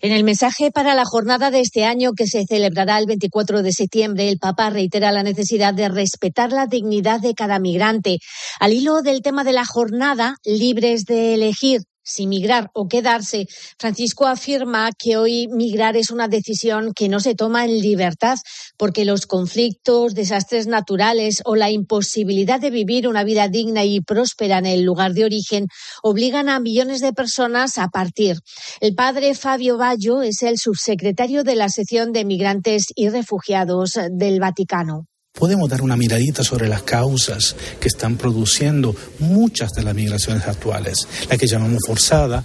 En 0.00 0.12
el 0.12 0.22
mensaje 0.22 0.70
para 0.70 0.94
la 0.94 1.04
jornada 1.04 1.50
de 1.50 1.60
este 1.60 1.84
año, 1.84 2.12
que 2.12 2.28
se 2.28 2.44
celebrará 2.46 2.98
el 2.98 3.06
24 3.06 3.62
de 3.62 3.72
septiembre, 3.72 4.28
el 4.28 4.38
Papa 4.38 4.70
reitera 4.70 5.10
la 5.10 5.24
necesidad 5.24 5.74
de 5.74 5.88
respetar 5.88 6.52
la 6.52 6.66
dignidad 6.66 7.20
de 7.20 7.34
cada 7.34 7.58
migrante. 7.58 8.18
Al 8.60 8.74
hilo 8.74 9.02
del 9.02 9.22
tema 9.22 9.42
de 9.42 9.54
la 9.54 9.64
jornada, 9.64 10.36
libres 10.44 11.04
de 11.04 11.34
elegir 11.34 11.80
si 12.04 12.26
migrar 12.26 12.70
o 12.74 12.86
quedarse, 12.86 13.46
Francisco 13.78 14.26
afirma 14.26 14.90
que 14.96 15.16
hoy 15.16 15.48
migrar 15.48 15.96
es 15.96 16.10
una 16.10 16.28
decisión 16.28 16.92
que 16.94 17.08
no 17.08 17.18
se 17.18 17.34
toma 17.34 17.64
en 17.64 17.80
libertad, 17.80 18.36
porque 18.76 19.04
los 19.04 19.26
conflictos, 19.26 20.14
desastres 20.14 20.66
naturales 20.66 21.40
o 21.44 21.56
la 21.56 21.70
imposibilidad 21.70 22.60
de 22.60 22.70
vivir 22.70 23.08
una 23.08 23.24
vida 23.24 23.48
digna 23.48 23.84
y 23.84 24.00
próspera 24.00 24.58
en 24.58 24.66
el 24.66 24.82
lugar 24.82 25.14
de 25.14 25.24
origen 25.24 25.66
obligan 26.02 26.48
a 26.48 26.60
millones 26.60 27.00
de 27.00 27.12
personas 27.12 27.78
a 27.78 27.88
partir. 27.88 28.36
El 28.80 28.94
padre 28.94 29.34
Fabio 29.34 29.78
Baggio 29.78 30.22
es 30.22 30.42
el 30.42 30.58
subsecretario 30.58 31.42
de 31.42 31.56
la 31.56 31.68
sección 31.68 32.12
de 32.12 32.24
migrantes 32.24 32.86
y 32.94 33.08
refugiados 33.08 33.98
del 34.10 34.40
Vaticano 34.40 35.06
podemos 35.34 35.68
dar 35.68 35.82
una 35.82 35.96
miradita 35.96 36.44
sobre 36.44 36.68
las 36.68 36.82
causas 36.82 37.56
que 37.80 37.88
están 37.88 38.16
produciendo 38.16 38.94
muchas 39.18 39.72
de 39.72 39.82
las 39.82 39.92
migraciones 39.92 40.46
actuales, 40.46 40.94
la 41.28 41.36
que 41.36 41.48
llamamos 41.48 41.80
forzada, 41.84 42.44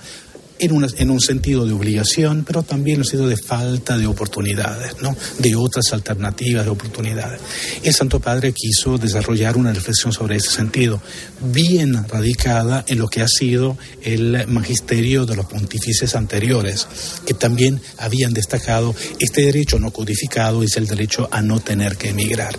en, 0.60 0.86
en, 0.98 1.10
un 1.10 1.20
sentido 1.20 1.66
de 1.66 1.74
obligación, 1.74 2.44
pero 2.46 2.64
también 2.64 2.96
en 2.96 3.02
un 3.02 3.06
sentido 3.06 3.30
de 3.30 3.38
falta 3.38 3.98
de 3.98 4.08
oportunidades, 4.08 5.02
¿no? 5.02 5.16
de 5.40 5.56
otras 5.56 5.94
alternativas 5.94 6.66
de 6.66 6.72
oportunidades. 6.72 7.42
El 7.84 7.94
Santo 7.94 8.20
Padre 8.20 8.54
quiso 8.54 8.98
desarrollar 8.98 9.58
una 9.58 9.74
reflexión 9.74 10.14
sobre 10.14 10.36
ese 10.36 10.52
sentido, 10.52 11.02
bien 11.42 12.08
radicada 12.08 12.84
en 12.88 13.00
lo 13.00 13.08
que 13.08 13.22
ha 13.22 13.28
sido 13.28 13.78
el 14.02 14.48
magisterio 14.48 15.26
de 15.26 15.36
los 15.36 15.46
pontífices 15.46 16.16
anteriores, 16.16 16.88
que 17.26 17.34
también 17.34 17.82
habían 17.98 18.34
destacado 18.34 18.96
este 19.20 19.42
derecho 19.42 19.80
no 19.80 19.92
codificado, 19.92 20.64
es 20.64 20.78
el 20.78 20.88
derecho 20.88 21.30
a 21.32 21.42
no 21.42 21.60
tener 21.60 21.98
que 21.98 22.10
emigrar. 22.10 22.58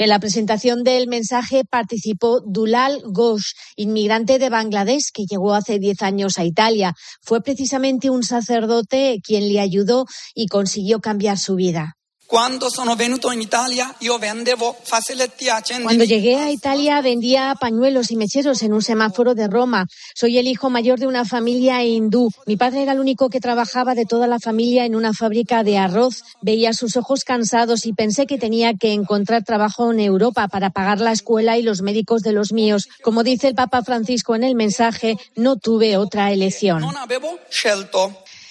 En 0.00 0.10
la 0.10 0.20
presentación 0.20 0.84
del 0.84 1.08
mensaje 1.08 1.64
participó 1.68 2.40
Dulal 2.46 3.02
Ghosh, 3.04 3.54
inmigrante 3.74 4.38
de 4.38 4.48
Bangladesh 4.48 5.10
que 5.12 5.24
llegó 5.28 5.54
hace 5.54 5.80
diez 5.80 6.02
años 6.02 6.38
a 6.38 6.44
Italia. 6.44 6.94
Fue 7.20 7.42
precisamente 7.42 8.08
un 8.08 8.22
sacerdote 8.22 9.18
quien 9.24 9.48
le 9.48 9.58
ayudó 9.58 10.06
y 10.36 10.46
consiguió 10.46 11.00
cambiar 11.00 11.36
su 11.36 11.56
vida. 11.56 11.97
Cuando 15.82 16.04
llegué 16.04 16.36
a 16.36 16.50
Italia 16.50 17.00
vendía 17.00 17.54
pañuelos 17.58 18.10
y 18.10 18.16
mecheros 18.16 18.62
en 18.62 18.74
un 18.74 18.82
semáforo 18.82 19.34
de 19.34 19.48
Roma. 19.48 19.86
Soy 20.14 20.36
el 20.36 20.46
hijo 20.46 20.68
mayor 20.68 20.98
de 20.98 21.06
una 21.06 21.24
familia 21.24 21.82
hindú. 21.82 22.30
Mi 22.44 22.58
padre 22.58 22.82
era 22.82 22.92
el 22.92 23.00
único 23.00 23.30
que 23.30 23.40
trabajaba 23.40 23.94
de 23.94 24.04
toda 24.04 24.26
la 24.26 24.38
familia 24.38 24.84
en 24.84 24.94
una 24.94 25.14
fábrica 25.14 25.64
de 25.64 25.78
arroz. 25.78 26.22
Veía 26.42 26.74
sus 26.74 26.98
ojos 26.98 27.24
cansados 27.24 27.86
y 27.86 27.94
pensé 27.94 28.26
que 28.26 28.36
tenía 28.36 28.74
que 28.74 28.92
encontrar 28.92 29.42
trabajo 29.42 29.90
en 29.90 30.00
Europa 30.00 30.48
para 30.48 30.68
pagar 30.68 31.00
la 31.00 31.12
escuela 31.12 31.56
y 31.56 31.62
los 31.62 31.80
médicos 31.80 32.20
de 32.20 32.32
los 32.32 32.52
míos. 32.52 32.88
Como 33.02 33.24
dice 33.24 33.48
el 33.48 33.54
Papa 33.54 33.82
Francisco 33.82 34.36
en 34.36 34.44
el 34.44 34.54
mensaje, 34.54 35.16
no 35.34 35.56
tuve 35.56 35.96
otra 35.96 36.30
elección. 36.30 36.84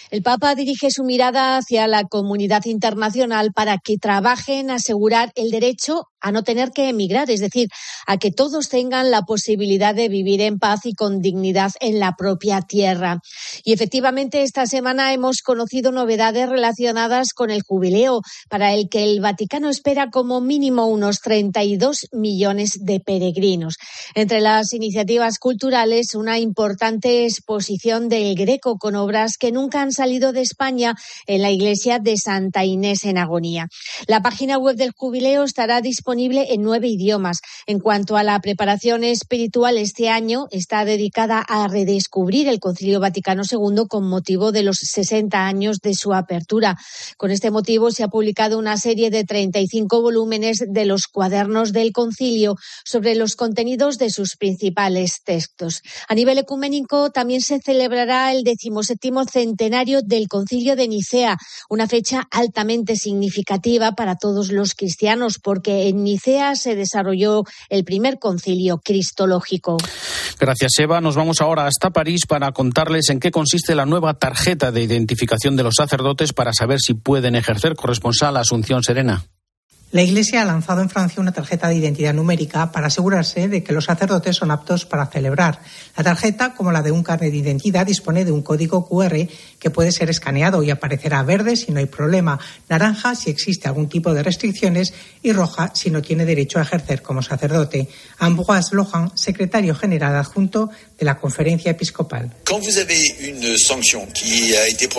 El 0.10 0.24
Papa 0.24 0.56
dirige 0.56 0.90
su 0.90 1.04
mirada 1.04 1.58
hacia 1.58 1.86
la 1.86 2.06
comunidad 2.06 2.64
internacional 2.64 3.52
para 3.54 3.78
que 3.78 3.98
trabaje 3.98 4.60
en 4.60 4.72
asegurar 4.72 5.34
el 5.36 5.52
derecho 5.52 6.06
a 6.22 6.32
no 6.32 6.44
tener 6.44 6.72
que 6.72 6.90
emigrar, 6.90 7.30
es 7.30 7.40
decir, 7.40 7.70
a 8.06 8.18
que 8.18 8.32
todos 8.32 8.70
tengan 8.70 9.12
la 9.12 9.22
posibilidad 9.24 9.94
de 9.94 10.10
vivir 10.10 10.42
en 10.42 10.60
paz 10.60 10.86
y 10.86 10.94
con 10.94 11.22
dignidad 11.22 11.72
en 11.80 12.00
la 12.00 12.16
propia 12.18 12.62
tierra. 12.62 13.20
Y 13.64 13.74
efectivamente, 13.74 14.42
esta 14.44 14.66
semana 14.66 15.14
hemos 15.14 15.42
conocido 15.42 15.92
novedades 15.92 16.50
relacionadas 16.50 17.34
con 17.34 17.52
el 17.52 17.62
jubileo, 17.62 18.22
para 18.50 18.74
el 18.74 18.90
que 18.90 19.04
el 19.04 19.22
Vaticano 19.22 19.70
espera 19.70 20.10
como 20.10 20.42
mínimo 20.42 20.88
unos 20.88 21.20
32 21.22 22.08
millones 22.12 22.80
de 22.82 23.00
peregrinos. 23.00 23.76
Entre 24.16 24.42
las 24.42 24.74
iniciativas 24.74 25.40
culturales, 25.40 26.16
una 26.16 26.40
importante 26.40 27.26
exposición 27.26 28.10
del 28.10 28.36
Greco 28.36 28.78
con 28.78 28.96
obras 28.96 29.38
que 29.38 29.52
nunca 29.52 29.82
han 29.82 29.92
salido 29.92 30.34
de 30.34 30.42
España 30.42 30.96
en 31.26 31.42
la 31.42 31.52
iglesia 31.52 32.00
de 32.00 32.18
Santa 32.18 32.66
Inés 32.66 33.06
en 33.06 33.18
Agonía. 33.18 33.68
La 34.08 34.22
página 34.22 34.58
web 34.58 34.76
del 34.76 34.92
jubileo 34.96 35.44
estará 35.44 35.82
disponible 35.82 36.17
disponible 36.18 36.54
en 36.54 36.64
nueve 36.64 36.88
idiomas. 36.88 37.42
En 37.68 37.80
cuanto 37.80 38.18
a 38.18 38.24
la 38.24 38.40
preparación 38.40 39.04
espiritual, 39.04 39.78
este 39.78 40.10
año 40.10 40.48
está 40.50 40.84
dedicada 40.84 41.46
a 41.48 41.68
redescubrir 41.68 42.48
el 42.48 42.60
Concilio 42.60 43.00
Vaticano 43.00 43.44
II 43.50 43.84
con 43.88 44.08
motivo 44.10 44.52
de 44.52 44.64
los 44.64 44.78
60 44.78 45.46
años 45.46 45.80
de 45.80 45.94
su 45.94 46.14
apertura. 46.14 46.76
Con 47.18 47.30
este 47.30 47.52
motivo 47.52 47.92
se 47.92 48.04
ha 48.04 48.08
publicado 48.08 48.58
una 48.58 48.78
serie 48.78 49.12
de 49.12 49.26
35 49.26 50.02
volúmenes 50.02 50.64
de 50.68 50.86
los 50.86 51.06
cuadernos 51.06 51.72
del 51.72 51.92
Concilio 51.92 52.56
sobre 52.84 53.14
los 53.14 53.36
contenidos 53.36 54.00
de 54.00 54.10
sus 54.10 54.38
principales 54.38 55.22
textos. 55.24 55.84
A 56.08 56.16
nivel 56.16 56.40
ecuménico 56.40 57.12
también 57.12 57.42
se 57.42 57.60
celebrará 57.60 58.34
el 58.34 58.44
decimoséptimo 58.44 59.26
centenario 59.26 60.02
del 60.02 60.28
Concilio 60.28 60.76
de 60.76 60.88
Nicea, 60.88 61.38
una 61.70 61.88
fecha 61.88 62.28
altamente 62.32 62.96
significativa 62.96 63.92
para 63.92 64.16
todos 64.16 64.52
los 64.52 64.74
cristianos 64.74 65.38
porque 65.44 65.88
en 65.88 65.97
en 65.98 66.04
Nicea 66.04 66.56
se 66.56 66.76
desarrolló 66.76 67.44
el 67.70 67.84
primer 67.84 68.20
concilio 68.20 68.78
cristológico. 68.78 69.78
Gracias, 70.40 70.72
Eva. 70.80 71.02
Nos 71.02 71.16
vamos 71.16 71.42
ahora 71.42 71.66
hasta 71.66 71.90
París 71.90 72.26
para 72.28 72.52
contarles 72.52 73.10
en 73.10 73.20
qué 73.20 73.32
consiste 73.32 73.76
la 73.76 73.86
nueva 73.86 74.14
tarjeta 74.14 74.72
de 74.72 74.84
identificación 74.84 75.56
de 75.56 75.64
los 75.64 75.76
sacerdotes 75.76 76.34
para 76.34 76.54
saber 76.54 76.80
si 76.80 76.94
pueden 76.94 77.36
ejercer 77.36 77.76
corresponsal 77.76 78.38
a 78.38 78.42
Asunción 78.42 78.84
Serena. 78.84 79.26
La 79.92 80.02
Iglesia 80.02 80.42
ha 80.42 80.46
lanzado 80.46 80.82
en 80.82 80.90
Francia 80.90 81.22
una 81.22 81.32
tarjeta 81.32 81.70
de 81.70 81.76
identidad 81.76 82.14
numérica 82.14 82.74
para 82.74 82.88
asegurarse 82.88 83.48
de 83.48 83.64
que 83.64 83.72
los 83.72 83.86
sacerdotes 83.86 84.36
son 84.36 84.52
aptos 84.52 84.86
para 84.86 85.06
celebrar. 85.06 85.62
La 85.96 86.04
tarjeta, 86.04 86.54
como 86.56 86.74
la 86.74 86.82
de 86.82 86.92
un 86.92 87.04
carnet 87.04 87.32
de 87.32 87.38
identidad, 87.38 87.86
dispone 87.86 88.26
de 88.26 88.34
un 88.34 88.42
código 88.42 88.86
QR 88.86 89.16
que 89.60 89.70
puede 89.70 89.92
ser 89.92 90.10
escaneado 90.10 90.64
y 90.64 90.70
aparecerá 90.70 91.24
verde 91.24 91.56
si 91.56 91.72
no 91.72 91.80
hay 91.80 91.86
problema, 91.86 92.40
naranja 92.70 93.16
si 93.16 93.30
existe 93.30 93.68
algún 93.68 93.90
tipo 93.90 94.14
de 94.14 94.24
restricciones 94.24 94.94
y 95.24 95.32
roja 95.32 95.72
si 95.74 95.90
no 95.90 96.02
tiene 96.02 96.26
derecho 96.26 96.60
a 96.60 96.64
ejercer 96.64 97.02
como 97.02 97.22
sacerdote. 97.22 97.88
Ambroise 98.20 98.76
Lohan, 98.76 99.16
secretario 99.18 99.76
general 99.76 100.16
adjunto 100.16 100.70
de 100.98 101.06
la 101.06 101.18
Conferencia 101.18 101.72
Episcopal. 101.72 102.34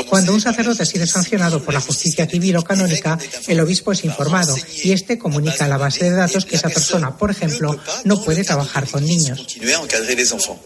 Cuando 0.08 0.32
un 0.32 0.40
sacerdote 0.40 0.82
ha 0.82 0.86
sido 0.86 1.06
sancionado 1.06 1.62
por 1.62 1.74
la 1.74 1.80
justicia 1.80 2.26
civil 2.26 2.56
o 2.56 2.62
canónica, 2.62 3.18
el 3.46 3.60
obispo 3.60 3.92
es 3.92 4.04
informado 4.04 4.54
y 4.82 4.92
este 4.92 5.18
comunica 5.18 5.64
a 5.64 5.68
la 5.68 5.76
base 5.76 6.04
de 6.04 6.16
datos 6.16 6.44
que 6.44 6.56
esa 6.56 6.68
persona, 6.68 7.16
por 7.16 7.30
ejemplo, 7.30 7.78
no 8.04 8.22
puede 8.22 8.44
trabajar 8.44 8.88
con 8.88 9.04
niños. 9.04 9.58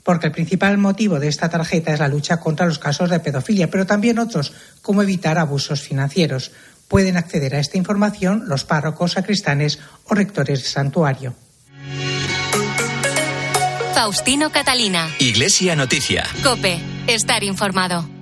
Porque 0.02 0.26
el 0.26 0.32
principal 0.32 0.78
motivo 0.78 1.18
de 1.18 1.28
esta 1.28 1.49
tarjeta 1.49 1.92
es 1.92 2.00
la 2.00 2.08
lucha 2.08 2.38
contra 2.40 2.66
los 2.66 2.78
casos 2.78 3.11
de 3.11 3.20
pedofilia, 3.20 3.70
pero 3.82 3.88
también 3.88 4.20
otros, 4.20 4.52
como 4.80 5.02
evitar 5.02 5.38
abusos 5.38 5.80
financieros. 5.80 6.52
Pueden 6.86 7.16
acceder 7.16 7.56
a 7.56 7.58
esta 7.58 7.78
información 7.78 8.44
los 8.46 8.62
párrocos, 8.62 9.12
sacristanes 9.12 9.80
o 10.04 10.14
rectores 10.14 10.62
de 10.62 10.68
santuario. 10.68 11.34
Faustino 13.92 14.52
Catalina. 14.52 15.10
Iglesia 15.18 15.74
Noticia. 15.74 16.24
Cope. 16.44 16.78
Estar 17.08 17.42
informado. 17.42 18.21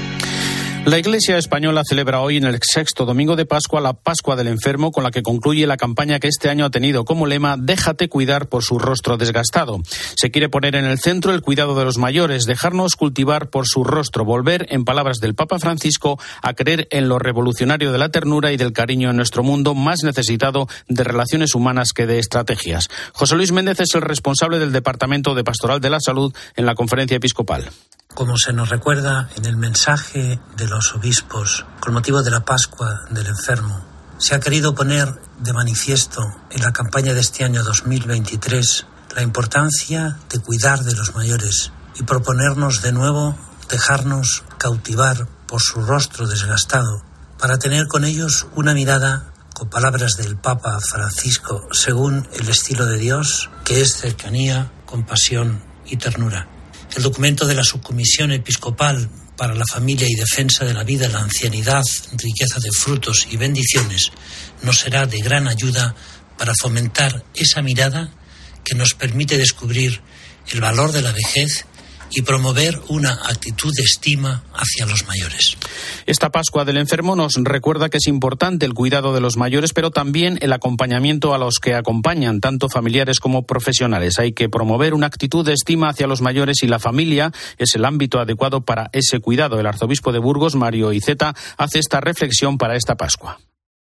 La 0.83 0.97
Iglesia 0.97 1.37
española 1.37 1.83
celebra 1.87 2.21
hoy 2.21 2.37
en 2.37 2.43
el 2.43 2.57
sexto 2.59 3.05
domingo 3.05 3.35
de 3.35 3.45
Pascua 3.45 3.79
la 3.81 3.93
Pascua 3.93 4.35
del 4.35 4.47
Enfermo, 4.47 4.91
con 4.91 5.03
la 5.03 5.11
que 5.11 5.21
concluye 5.21 5.67
la 5.67 5.77
campaña 5.77 6.19
que 6.19 6.27
este 6.27 6.49
año 6.49 6.65
ha 6.65 6.71
tenido 6.71 7.05
como 7.05 7.27
lema 7.27 7.55
Déjate 7.55 8.09
cuidar 8.09 8.49
por 8.49 8.63
su 8.63 8.79
rostro 8.79 9.15
desgastado. 9.15 9.79
Se 10.15 10.31
quiere 10.31 10.49
poner 10.49 10.75
en 10.75 10.85
el 10.85 10.97
centro 10.97 11.33
el 11.33 11.41
cuidado 11.41 11.75
de 11.75 11.85
los 11.85 11.99
mayores, 11.99 12.45
dejarnos 12.45 12.95
cultivar 12.95 13.51
por 13.51 13.67
su 13.67 13.83
rostro, 13.83 14.25
volver, 14.25 14.65
en 14.71 14.83
palabras 14.83 15.19
del 15.19 15.35
Papa 15.35 15.59
Francisco, 15.59 16.19
a 16.41 16.55
creer 16.55 16.87
en 16.89 17.07
lo 17.07 17.19
revolucionario 17.19 17.91
de 17.91 17.99
la 17.99 18.09
ternura 18.09 18.51
y 18.51 18.57
del 18.57 18.73
cariño 18.73 19.11
en 19.11 19.17
nuestro 19.17 19.43
mundo 19.43 19.75
más 19.75 20.01
necesitado 20.03 20.67
de 20.87 21.03
relaciones 21.03 21.53
humanas 21.53 21.93
que 21.93 22.07
de 22.07 22.17
estrategias. 22.17 22.89
José 23.13 23.35
Luis 23.35 23.51
Méndez 23.51 23.79
es 23.81 23.93
el 23.93 24.01
responsable 24.01 24.57
del 24.57 24.71
Departamento 24.71 25.35
de 25.35 25.43
Pastoral 25.43 25.79
de 25.79 25.91
la 25.91 25.99
Salud 25.99 26.33
en 26.55 26.65
la 26.65 26.73
Conferencia 26.73 27.17
Episcopal. 27.17 27.69
Como 28.13 28.37
se 28.37 28.51
nos 28.51 28.69
recuerda 28.69 29.29
en 29.35 29.45
el 29.45 29.55
mensaje 29.55 30.39
de 30.57 30.67
los 30.67 30.93
obispos 30.93 31.65
con 31.79 31.93
motivo 31.93 32.21
de 32.23 32.31
la 32.31 32.43
Pascua 32.43 33.05
del 33.09 33.27
enfermo, 33.27 33.85
se 34.17 34.35
ha 34.35 34.39
querido 34.39 34.75
poner 34.75 35.21
de 35.39 35.53
manifiesto 35.53 36.21
en 36.51 36.61
la 36.61 36.73
campaña 36.73 37.13
de 37.13 37.21
este 37.21 37.45
año 37.45 37.63
2023 37.63 38.85
la 39.15 39.21
importancia 39.21 40.17
de 40.29 40.39
cuidar 40.39 40.83
de 40.83 40.93
los 40.93 41.15
mayores 41.15 41.71
y 41.99 42.03
proponernos 42.03 42.81
de 42.81 42.91
nuevo 42.91 43.37
dejarnos 43.69 44.43
cautivar 44.57 45.27
por 45.47 45.61
su 45.61 45.81
rostro 45.81 46.27
desgastado 46.27 47.03
para 47.39 47.59
tener 47.59 47.87
con 47.87 48.03
ellos 48.03 48.47
una 48.55 48.73
mirada 48.73 49.31
con 49.53 49.69
palabras 49.69 50.17
del 50.17 50.35
Papa 50.35 50.79
Francisco 50.81 51.67
según 51.71 52.27
el 52.33 52.49
estilo 52.49 52.85
de 52.85 52.97
Dios 52.97 53.49
que 53.63 53.81
es 53.81 53.95
cercanía, 53.95 54.69
compasión 54.85 55.63
y 55.85 55.95
ternura. 55.95 56.60
El 56.95 57.03
documento 57.03 57.45
de 57.45 57.55
la 57.55 57.63
Subcomisión 57.63 58.33
Episcopal 58.33 59.09
para 59.37 59.55
la 59.55 59.65
Familia 59.65 60.07
y 60.09 60.15
Defensa 60.15 60.65
de 60.65 60.73
la 60.73 60.83
Vida, 60.83 61.07
la 61.07 61.21
Ancianidad, 61.21 61.83
Riqueza 62.17 62.59
de 62.59 62.69
Frutos 62.71 63.27
y 63.31 63.37
Bendiciones 63.37 64.11
nos 64.61 64.79
será 64.79 65.05
de 65.05 65.19
gran 65.19 65.47
ayuda 65.47 65.95
para 66.37 66.53
fomentar 66.53 67.23
esa 67.33 67.61
mirada 67.61 68.11
que 68.65 68.75
nos 68.75 68.93
permite 68.93 69.37
descubrir 69.37 70.01
el 70.51 70.59
valor 70.59 70.91
de 70.91 71.01
la 71.01 71.13
vejez 71.13 71.65
y 72.13 72.21
promover 72.21 72.79
una 72.89 73.13
actitud 73.13 73.71
de 73.75 73.83
estima 73.83 74.43
hacia 74.53 74.85
los 74.85 75.07
mayores. 75.07 75.57
Esta 76.05 76.29
Pascua 76.29 76.65
del 76.65 76.77
Enfermo 76.77 77.15
nos 77.15 77.35
recuerda 77.35 77.89
que 77.89 77.97
es 77.97 78.07
importante 78.07 78.65
el 78.65 78.73
cuidado 78.73 79.13
de 79.13 79.21
los 79.21 79.37
mayores, 79.37 79.73
pero 79.73 79.91
también 79.91 80.37
el 80.41 80.53
acompañamiento 80.53 81.33
a 81.33 81.37
los 81.37 81.59
que 81.59 81.75
acompañan, 81.75 82.39
tanto 82.41 82.69
familiares 82.69 83.19
como 83.19 83.45
profesionales. 83.45 84.19
Hay 84.19 84.33
que 84.33 84.49
promover 84.49 84.93
una 84.93 85.07
actitud 85.07 85.45
de 85.45 85.53
estima 85.53 85.89
hacia 85.89 86.07
los 86.07 86.21
mayores 86.21 86.63
y 86.63 86.67
la 86.67 86.79
familia 86.79 87.31
es 87.57 87.75
el 87.75 87.85
ámbito 87.85 88.19
adecuado 88.19 88.61
para 88.61 88.89
ese 88.93 89.19
cuidado. 89.19 89.59
El 89.59 89.67
arzobispo 89.67 90.11
de 90.11 90.19
Burgos, 90.19 90.55
Mario 90.55 90.91
Iceta, 90.93 91.35
hace 91.57 91.79
esta 91.79 92.01
reflexión 92.01 92.57
para 92.57 92.75
esta 92.75 92.95
Pascua. 92.95 93.39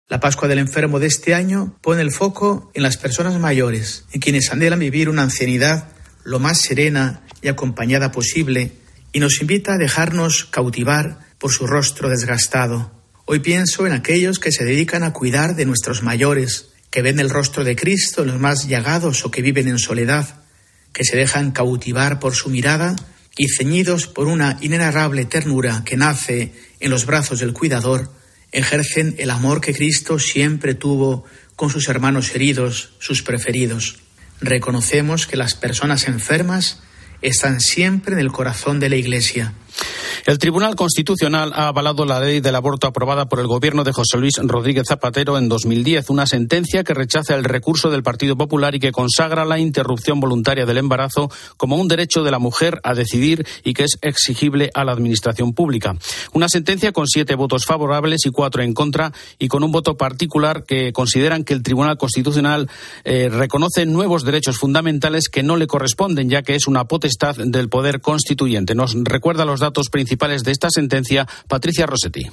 La 0.09 0.19
Pascua 0.19 0.47
del 0.47 0.57
Enfermo 0.57 0.99
de 0.99 1.05
este 1.05 1.35
año 1.35 1.77
pone 1.81 2.01
el 2.01 2.11
foco 2.11 2.71
en 2.73 2.81
las 2.81 2.97
personas 2.97 3.39
mayores, 3.39 4.05
en 4.11 4.19
quienes 4.19 4.51
anhelan 4.51 4.79
vivir 4.79 5.07
una 5.07 5.21
ancianidad 5.21 5.89
lo 6.23 6.39
más 6.39 6.61
serena 6.61 7.21
y 7.41 7.47
acompañada 7.47 8.11
posible 8.11 8.73
y 9.11 9.19
nos 9.19 9.41
invita 9.41 9.73
a 9.73 9.77
dejarnos 9.77 10.45
cautivar 10.45 11.19
por 11.37 11.51
su 11.51 11.67
rostro 11.67 12.09
desgastado. 12.09 12.91
Hoy 13.25 13.39
pienso 13.39 13.85
en 13.87 13.93
aquellos 13.93 14.39
que 14.39 14.51
se 14.51 14.65
dedican 14.65 15.03
a 15.03 15.13
cuidar 15.13 15.55
de 15.55 15.65
nuestros 15.65 16.03
mayores, 16.03 16.69
que 16.89 17.01
ven 17.01 17.19
el 17.19 17.29
rostro 17.29 17.63
de 17.63 17.75
Cristo 17.75 18.23
en 18.23 18.29
los 18.29 18.39
más 18.39 18.67
llagados 18.67 19.23
o 19.25 19.31
que 19.31 19.41
viven 19.41 19.67
en 19.67 19.79
soledad, 19.79 20.41
que 20.93 21.03
se 21.03 21.15
dejan 21.15 21.51
cautivar 21.51 22.19
por 22.19 22.35
su 22.35 22.49
mirada 22.49 22.95
y 23.37 23.47
ceñidos 23.47 24.07
por 24.07 24.27
una 24.27 24.57
inenarrable 24.61 25.25
ternura 25.25 25.83
que 25.85 25.97
nace 25.97 26.53
en 26.79 26.89
los 26.89 27.05
brazos 27.05 27.39
del 27.39 27.53
cuidador, 27.53 28.11
ejercen 28.51 29.15
el 29.17 29.29
amor 29.29 29.61
que 29.61 29.73
Cristo 29.73 30.19
siempre 30.19 30.73
tuvo 30.73 31.23
con 31.55 31.69
sus 31.69 31.87
hermanos 31.87 32.33
heridos, 32.33 32.93
sus 32.99 33.21
preferidos. 33.21 33.99
Reconocemos 34.41 35.27
que 35.27 35.37
las 35.37 35.53
personas 35.53 36.07
enfermas 36.07 36.81
están 37.21 37.59
siempre 37.59 38.13
en 38.13 38.19
el 38.19 38.31
corazón 38.31 38.79
de 38.79 38.89
la 38.89 38.95
Iglesia 38.95 39.53
el 40.25 40.37
Tribunal 40.37 40.75
Constitucional 40.75 41.51
ha 41.55 41.67
avalado 41.67 42.05
la 42.05 42.19
ley 42.19 42.39
del 42.39 42.55
aborto 42.55 42.87
aprobada 42.87 43.27
por 43.27 43.39
el 43.39 43.47
gobierno 43.47 43.83
de 43.83 43.93
José 43.93 44.17
Luis 44.17 44.35
Rodríguez 44.41 44.87
Zapatero 44.87 45.37
en 45.37 45.49
2010, 45.49 46.09
una 46.09 46.25
sentencia 46.25 46.83
que 46.83 46.93
rechaza 46.93 47.35
el 47.35 47.43
recurso 47.43 47.89
del 47.89 48.03
Partido 48.03 48.37
Popular 48.37 48.75
y 48.75 48.79
que 48.79 48.91
consagra 48.91 49.45
la 49.45 49.59
interrupción 49.59 50.19
voluntaria 50.19 50.65
del 50.65 50.77
embarazo 50.77 51.31
como 51.57 51.77
un 51.77 51.87
derecho 51.87 52.23
de 52.23 52.31
la 52.31 52.39
mujer 52.39 52.79
a 52.83 52.93
decidir 52.93 53.45
y 53.63 53.73
que 53.73 53.83
es 53.83 53.97
exigible 54.01 54.69
a 54.73 54.83
la 54.83 54.91
Administración 54.91 55.53
pública. 55.53 55.95
Una 56.33 56.49
sentencia 56.49 56.91
con 56.91 57.07
siete 57.07 57.35
votos 57.35 57.65
favorables 57.65 58.25
y 58.25 58.31
cuatro 58.31 58.63
en 58.63 58.73
contra 58.73 59.11
y 59.37 59.47
con 59.47 59.63
un 59.63 59.71
voto 59.71 59.97
particular 59.97 60.63
que 60.63 60.93
consideran 60.93 61.43
que 61.43 61.53
el 61.53 61.63
Tribunal 61.63 61.97
Constitucional 61.97 62.69
eh, 63.03 63.29
reconoce 63.29 63.85
nuevos 63.85 64.23
derechos 64.23 64.57
fundamentales 64.57 65.29
que 65.29 65.43
no 65.43 65.55
le 65.55 65.67
corresponden, 65.67 66.29
ya 66.29 66.41
que 66.41 66.55
es 66.55 66.67
una 66.67 66.85
potestad 66.85 67.35
del 67.37 67.69
Poder 67.69 68.01
Constituyente. 68.01 68.75
Nos 68.75 68.95
recuerda 69.03 69.45
los 69.45 69.59
datos 69.59 69.78
principales 69.87 70.43
de 70.43 70.51
esta 70.51 70.69
sentencia, 70.69 71.25
Patricia 71.47 71.85
Rossetti. 71.85 72.29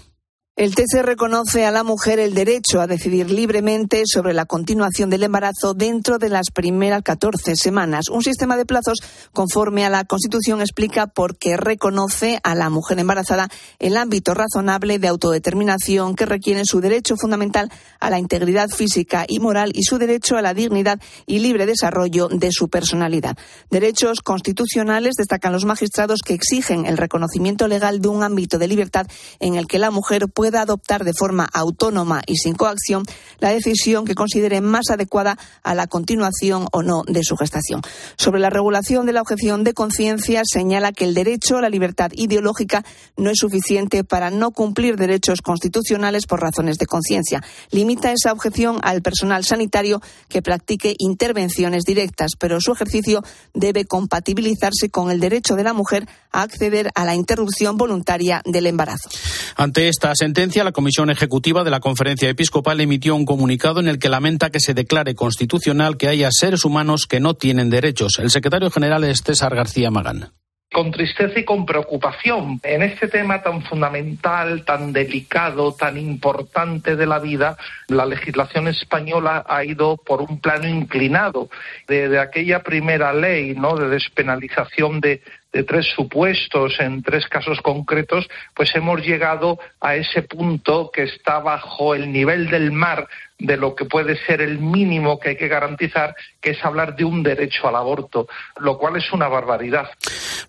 El 0.57 0.75
TC 0.75 1.03
reconoce 1.03 1.67
a 1.67 1.71
la 1.71 1.85
mujer 1.85 2.19
el 2.19 2.33
derecho 2.33 2.81
a 2.81 2.87
decidir 2.87 3.31
libremente 3.31 4.05
sobre 4.07 4.33
la 4.33 4.47
continuación 4.47 5.11
del 5.11 5.25
embarazo 5.25 5.75
dentro 5.75 6.17
de 6.17 6.31
las 6.31 6.51
primeras 6.51 7.03
14 7.03 7.57
semanas. 7.57 8.09
Un 8.09 8.23
sistema 8.23 8.57
de 8.57 8.65
plazos 8.65 9.01
conforme 9.35 9.85
a 9.85 9.91
la 9.91 10.05
Constitución 10.05 10.63
explica 10.63 11.09
por 11.09 11.37
qué 11.37 11.59
reconoce 11.59 12.41
a 12.43 12.55
la 12.55 12.71
mujer 12.71 12.99
embarazada 12.99 13.51
el 13.79 13.99
ámbito 13.99 14.33
razonable 14.33 14.99
de 14.99 15.09
autodeterminación 15.09 16.15
que 16.15 16.25
requiere 16.25 16.65
su 16.65 16.81
derecho 16.81 17.19
fundamental 17.19 17.71
a 18.01 18.09
la 18.09 18.19
integridad 18.19 18.71
física 18.71 19.27
y 19.29 19.41
moral 19.41 19.73
y 19.75 19.83
su 19.83 19.99
derecho 19.99 20.39
a 20.39 20.43
la 20.43 20.55
dignidad 20.55 20.99
y 21.27 21.41
libre 21.41 21.67
desarrollo 21.67 22.29
de 22.29 22.51
su 22.51 22.71
personalidad. 22.71 23.37
Derechos 23.71 24.23
constitucionales 24.23 25.17
destacan 25.19 25.53
los 25.53 25.67
magistrados 25.67 26.23
que 26.25 26.33
exigen 26.33 26.87
el 26.87 26.97
reconocimiento 26.97 27.69
legal 27.69 28.01
de 28.01 28.09
un 28.09 28.23
ámbito 28.23 28.59
de 28.59 28.69
libertad 28.69 29.07
en 29.39 29.57
el 29.57 29.67
que 29.67 29.79
la 29.79 29.91
mujer 29.91 30.29
puede 30.33 30.46
pueda 30.47 30.61
adoptar 30.63 31.03
de 31.03 31.13
forma 31.13 31.49
autónoma 31.53 32.23
y 32.25 32.37
sin 32.37 32.55
coacción 32.55 33.03
la 33.41 33.51
decisión 33.51 34.05
que 34.05 34.15
considere 34.15 34.61
más 34.61 34.91
adecuada 34.91 35.37
a 35.65 35.75
la 35.75 35.89
continuación 35.89 36.69
o 36.71 36.85
no 36.85 37.03
de 37.05 37.25
su 37.25 37.37
gestación. 37.37 37.83
Sobre 38.17 38.39
la 38.39 38.49
regulación 38.49 39.07
de 39.07 39.13
la 39.13 39.23
objeción 39.23 39.65
de 39.65 39.75
conciencia, 39.75 40.43
señala 40.45 40.93
que 40.93 41.03
el 41.03 41.15
derecho 41.15 41.59
a 41.59 41.63
la 41.63 41.69
libertad 41.69 42.13
ideológica 42.15 42.85
no 43.17 43.31
es 43.31 43.39
suficiente 43.39 44.05
para 44.05 44.31
no 44.31 44.53
cumplir 44.53 44.97
derechos 44.97 45.43
constitucionales 45.43 46.27
por 46.27 46.41
razones 46.41 46.77
de 46.77 46.87
conciencia. 46.87 47.43
Limita 47.73 48.13
esa 48.13 48.31
objeción 48.31 48.79
al 48.83 49.03
personal 49.03 49.45
sanitario 49.45 50.01
que 50.29 50.43
practique 50.43 50.95
intervenciones 50.99 51.83
directas, 51.83 52.35
pero 52.39 52.61
su 52.61 52.71
ejercicio 52.71 53.25
debe 53.53 53.85
compatibilizarse 53.85 54.91
con 54.91 55.11
el 55.11 55.19
derecho 55.19 55.57
de 55.57 55.65
la 55.65 55.73
mujer 55.73 56.07
a 56.31 56.43
acceder 56.43 56.93
a 56.95 57.05
la 57.05 57.17
interrupción 57.17 57.77
voluntaria 57.77 58.43
del 58.45 58.67
embarazo. 58.69 59.09
Ante 59.57 59.89
esta 59.89 60.13
sentencia, 60.15 60.36
la 60.37 60.73
Comisión 60.73 61.09
Ejecutiva 61.09 61.65
de 61.65 61.71
la 61.71 61.81
Conferencia 61.81 62.29
Episcopal 62.29 62.79
emitió 62.83 63.17
un 63.17 63.25
comunicado 63.25 63.81
en 63.81 63.89
el 63.89 63.99
que 63.99 64.11
lamenta 64.11 64.51
que 64.51 64.61
se 64.61 64.75
declare 64.75 65.15
constitucional 65.15 65.97
que 65.97 66.09
haya 66.09 66.29
seres 66.31 66.67
humanos 66.67 67.07
que 67.07 67.21
no 67.21 67.33
tienen 67.35 67.71
derechos. 67.71 68.19
El 68.19 68.31
secretario 68.31 68.71
general 68.71 69.05
es 69.05 69.23
César 69.23 69.55
García 69.55 69.91
Magán 69.91 70.33
con 70.73 70.91
tristeza 70.91 71.39
y 71.39 71.45
con 71.45 71.65
preocupación. 71.65 72.61
En 72.63 72.83
este 72.83 73.09
tema 73.09 73.41
tan 73.41 73.63
fundamental, 73.63 74.65
tan 74.65 74.93
delicado, 74.93 75.73
tan 75.73 75.97
importante 75.97 76.97
de 76.97 77.07
la 77.07 77.19
vida, 77.19 77.57
la 77.89 78.05
legislación 78.05 78.69
española 78.69 79.45
ha 79.49 79.65
ido 79.65 79.97
por 79.97 80.21
un 80.21 80.39
plano 80.41 80.69
inclinado. 80.69 81.49
Desde 81.89 82.19
aquella 82.19 82.63
primera 82.63 83.15
ley 83.15 83.55
¿no? 83.55 83.77
de 83.77 83.89
despenalización 83.89 85.01
de, 85.01 85.23
de 85.57 85.65
tres 85.65 85.87
supuestos 85.87 86.75
en 86.81 87.03
tres 87.03 87.27
casos 87.29 87.63
concretos, 87.63 88.29
pues 88.55 88.69
hemos 88.75 89.01
llegado 89.01 89.59
a 89.81 89.97
ese 89.97 90.21
punto 90.21 90.91
que 90.93 91.05
está 91.05 91.39
bajo 91.39 91.95
el 91.95 92.13
nivel 92.13 92.51
del 92.51 92.73
mar 92.73 93.09
de 93.39 93.57
lo 93.57 93.75
que 93.75 93.87
puede 93.87 94.19
ser 94.27 94.43
el 94.43 94.59
mínimo 94.59 95.19
que 95.19 95.31
hay 95.31 95.37
que 95.37 95.49
garantizar, 95.49 96.15
que 96.43 96.51
es 96.51 96.63
hablar 96.63 96.95
de 96.95 97.05
un 97.05 97.23
derecho 97.23 97.69
al 97.69 97.77
aborto, 97.77 98.29
lo 98.61 98.77
cual 98.77 98.97
es 98.97 99.11
una 99.15 99.29
barbaridad. 99.29 99.89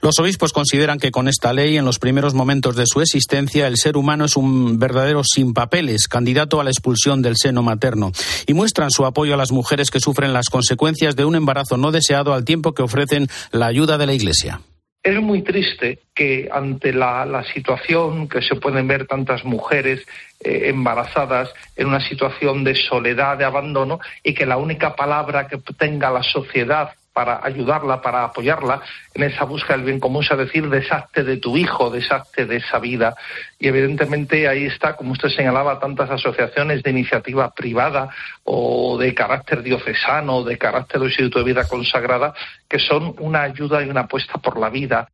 Los 0.02 0.20
obispos 0.20 0.52
consideran 0.52 1.00
que 1.00 1.12
con 1.12 1.30
esta 1.30 1.54
ley, 1.54 1.78
en 1.78 1.86
los 1.86 2.00
primeros 2.00 2.34
momentos 2.34 2.76
de 2.76 2.86
su 2.86 3.00
existencia, 3.00 3.68
el 3.68 3.78
ser 3.78 3.96
humano 3.96 4.26
es 4.26 4.36
un 4.36 4.78
verdadero 4.78 5.24
sin 5.24 5.54
papeles, 5.54 6.10
candidato 6.10 6.60
a 6.60 6.66
la 6.66 6.70
expulsión 6.70 7.22
del 7.22 7.38
seno 7.38 7.64
materno, 7.64 8.12
y 8.46 8.54
muestran 8.54 8.92
su 8.92 9.06
apoyo 9.06 9.34
a 9.34 9.38
las 9.38 9.54
mujeres 9.54 9.90
que 9.90 10.02
sufren 10.02 10.34
las 10.34 10.50
consecuencias 10.50 11.16
de 11.16 11.24
un 11.24 11.36
embarazo 11.36 11.78
no 11.78 11.92
deseado 11.92 12.34
al 12.34 12.44
tiempo 12.44 12.74
que 12.74 12.84
ofrecen 12.84 13.28
la 13.52 13.68
ayuda 13.68 13.98
de 13.98 14.06
la 14.06 14.14
Iglesia. 14.14 14.60
Es 15.04 15.22
muy 15.22 15.42
triste 15.42 16.00
que 16.14 16.50
ante 16.52 16.92
la, 16.92 17.44
situación 17.54 18.28
que 18.28 18.42
se 18.42 18.56
pueden 18.56 18.88
ver 18.88 19.08
tantas 19.08 19.46
mujeres 19.46 20.06
eh, 20.42 20.64
embarazadas 20.66 21.54
en 21.76 21.88
una 21.88 22.02
situación 22.02 22.64
de 22.64 22.76
soledad, 22.76 23.38
de 23.38 23.46
abandono, 23.46 24.00
y 24.24 24.34
que 24.34 24.46
la 24.46 24.58
única 24.58 24.96
palabra 24.96 25.48
que 25.48 25.58
tenga 25.78 26.12
la 26.12 26.24
sociedad 26.24 26.92
para 27.18 27.40
ayudarla, 27.42 28.00
para 28.00 28.26
apoyarla 28.26 28.80
en 29.16 29.24
esa 29.24 29.44
búsqueda 29.44 29.78
del 29.78 29.88
bien 29.88 30.00
común, 30.00 30.24
es 30.24 30.38
decir, 30.38 30.70
deshazte 30.70 31.24
de 31.24 31.38
tu 31.38 31.58
hijo, 31.58 31.90
deshazte 31.90 32.46
de 32.46 32.58
esa 32.58 32.78
vida. 32.78 33.16
Y 33.58 33.70
evidentemente 33.70 34.48
ahí 34.48 34.66
está, 34.66 34.96
como 34.96 35.14
usted 35.14 35.30
señalaba, 35.30 35.80
tantas 35.80 36.12
asociaciones 36.12 36.84
de 36.84 36.92
iniciativa 36.92 37.50
privada 37.56 38.10
o 38.44 39.00
de 39.00 39.16
carácter 39.16 39.64
diocesano, 39.64 40.44
de 40.44 40.60
carácter 40.60 41.00
de 41.00 41.08
Instituto 41.08 41.40
de 41.40 41.46
Vida 41.46 41.68
Consagrada, 41.68 42.36
que 42.70 42.78
son 42.78 43.16
una 43.18 43.42
ayuda 43.42 43.82
y 43.82 43.90
una 43.90 44.02
apuesta 44.02 44.34
por 44.38 44.60
la 44.60 44.70
vida. 44.70 45.10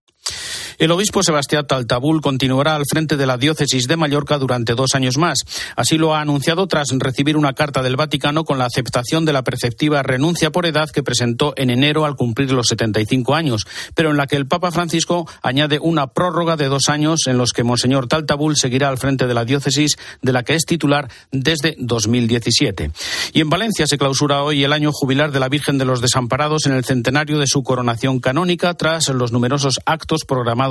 El 0.77 0.91
obispo 0.91 1.21
Sebastián 1.21 1.67
Taltabul 1.67 2.21
continuará 2.21 2.75
al 2.75 2.86
frente 2.89 3.15
de 3.15 3.25
la 3.27 3.38
diócesis 3.38 3.88
de 3.88 3.95
Mallorca 3.95 4.38
durante 4.39 4.73
dos 4.73 4.95
años 4.95 5.17
más. 5.17 5.39
Así 5.75 5.97
lo 5.97 6.15
ha 6.15 6.21
anunciado 6.21 6.67
tras 6.67 6.88
recibir 6.97 7.38
una 7.38 7.53
carta 7.53 7.81
del 7.81 7.95
Vaticano 7.95 8.43
con 8.43 8.57
la 8.57 8.65
aceptación 8.65 9.25
de 9.25 9.33
la 9.33 9.43
perceptiva 9.43 10.01
renuncia 10.01 10.51
por 10.51 10.65
edad 10.65 10.89
que 10.89 11.03
presentó 11.03 11.53
en 11.57 11.69
enero 11.69 12.05
al 12.05 12.15
cumplir 12.15 12.51
los 12.51 12.67
75 12.67 13.36
años, 13.36 13.65
pero 13.93 14.12
en 14.12 14.17
la 14.17 14.27
que 14.27 14.36
el 14.36 14.47
Papa 14.47 14.71
Francisco 14.71 15.29
añade 15.41 15.79
una 15.79 16.07
prórroga 16.07 16.57
de 16.57 16.67
dos 16.67 16.89
años 16.89 17.27
en 17.27 17.38
los 17.38 17.53
que 17.53 17.63
Monseñor 17.63 18.07
Taltabul 18.07 18.55
seguirá 18.57 18.89
al 18.89 18.97
frente 18.97 19.27
de 19.27 19.33
la 19.33 19.45
diócesis 19.45 19.97
de 20.21 20.33
la 20.33 20.43
que 20.43 20.55
es 20.55 20.65
titular 20.65 21.09
desde 21.31 21.75
2017. 21.77 22.91
Y 23.33 23.41
en 23.41 23.49
Valencia 23.49 23.86
se 23.88 23.97
clausura 23.97 24.43
hoy 24.43 24.63
el 24.63 24.73
año 24.73 24.91
jubilar 24.91 25.31
de 25.31 25.39
la 25.39 25.49
Virgen 25.49 25.77
de 25.77 25.86
los 25.86 26.01
Desamparados 26.01 26.65
en 26.65 26.73
el 26.73 26.83
centenario 26.83 27.39
de 27.39 27.47
su 27.47 27.63
coronación 27.63 28.19
canónica 28.19 28.73
tras 28.73 29.09
los 29.09 29.31
numerosos 29.31 29.79
actos 29.86 30.25
programados 30.25 30.62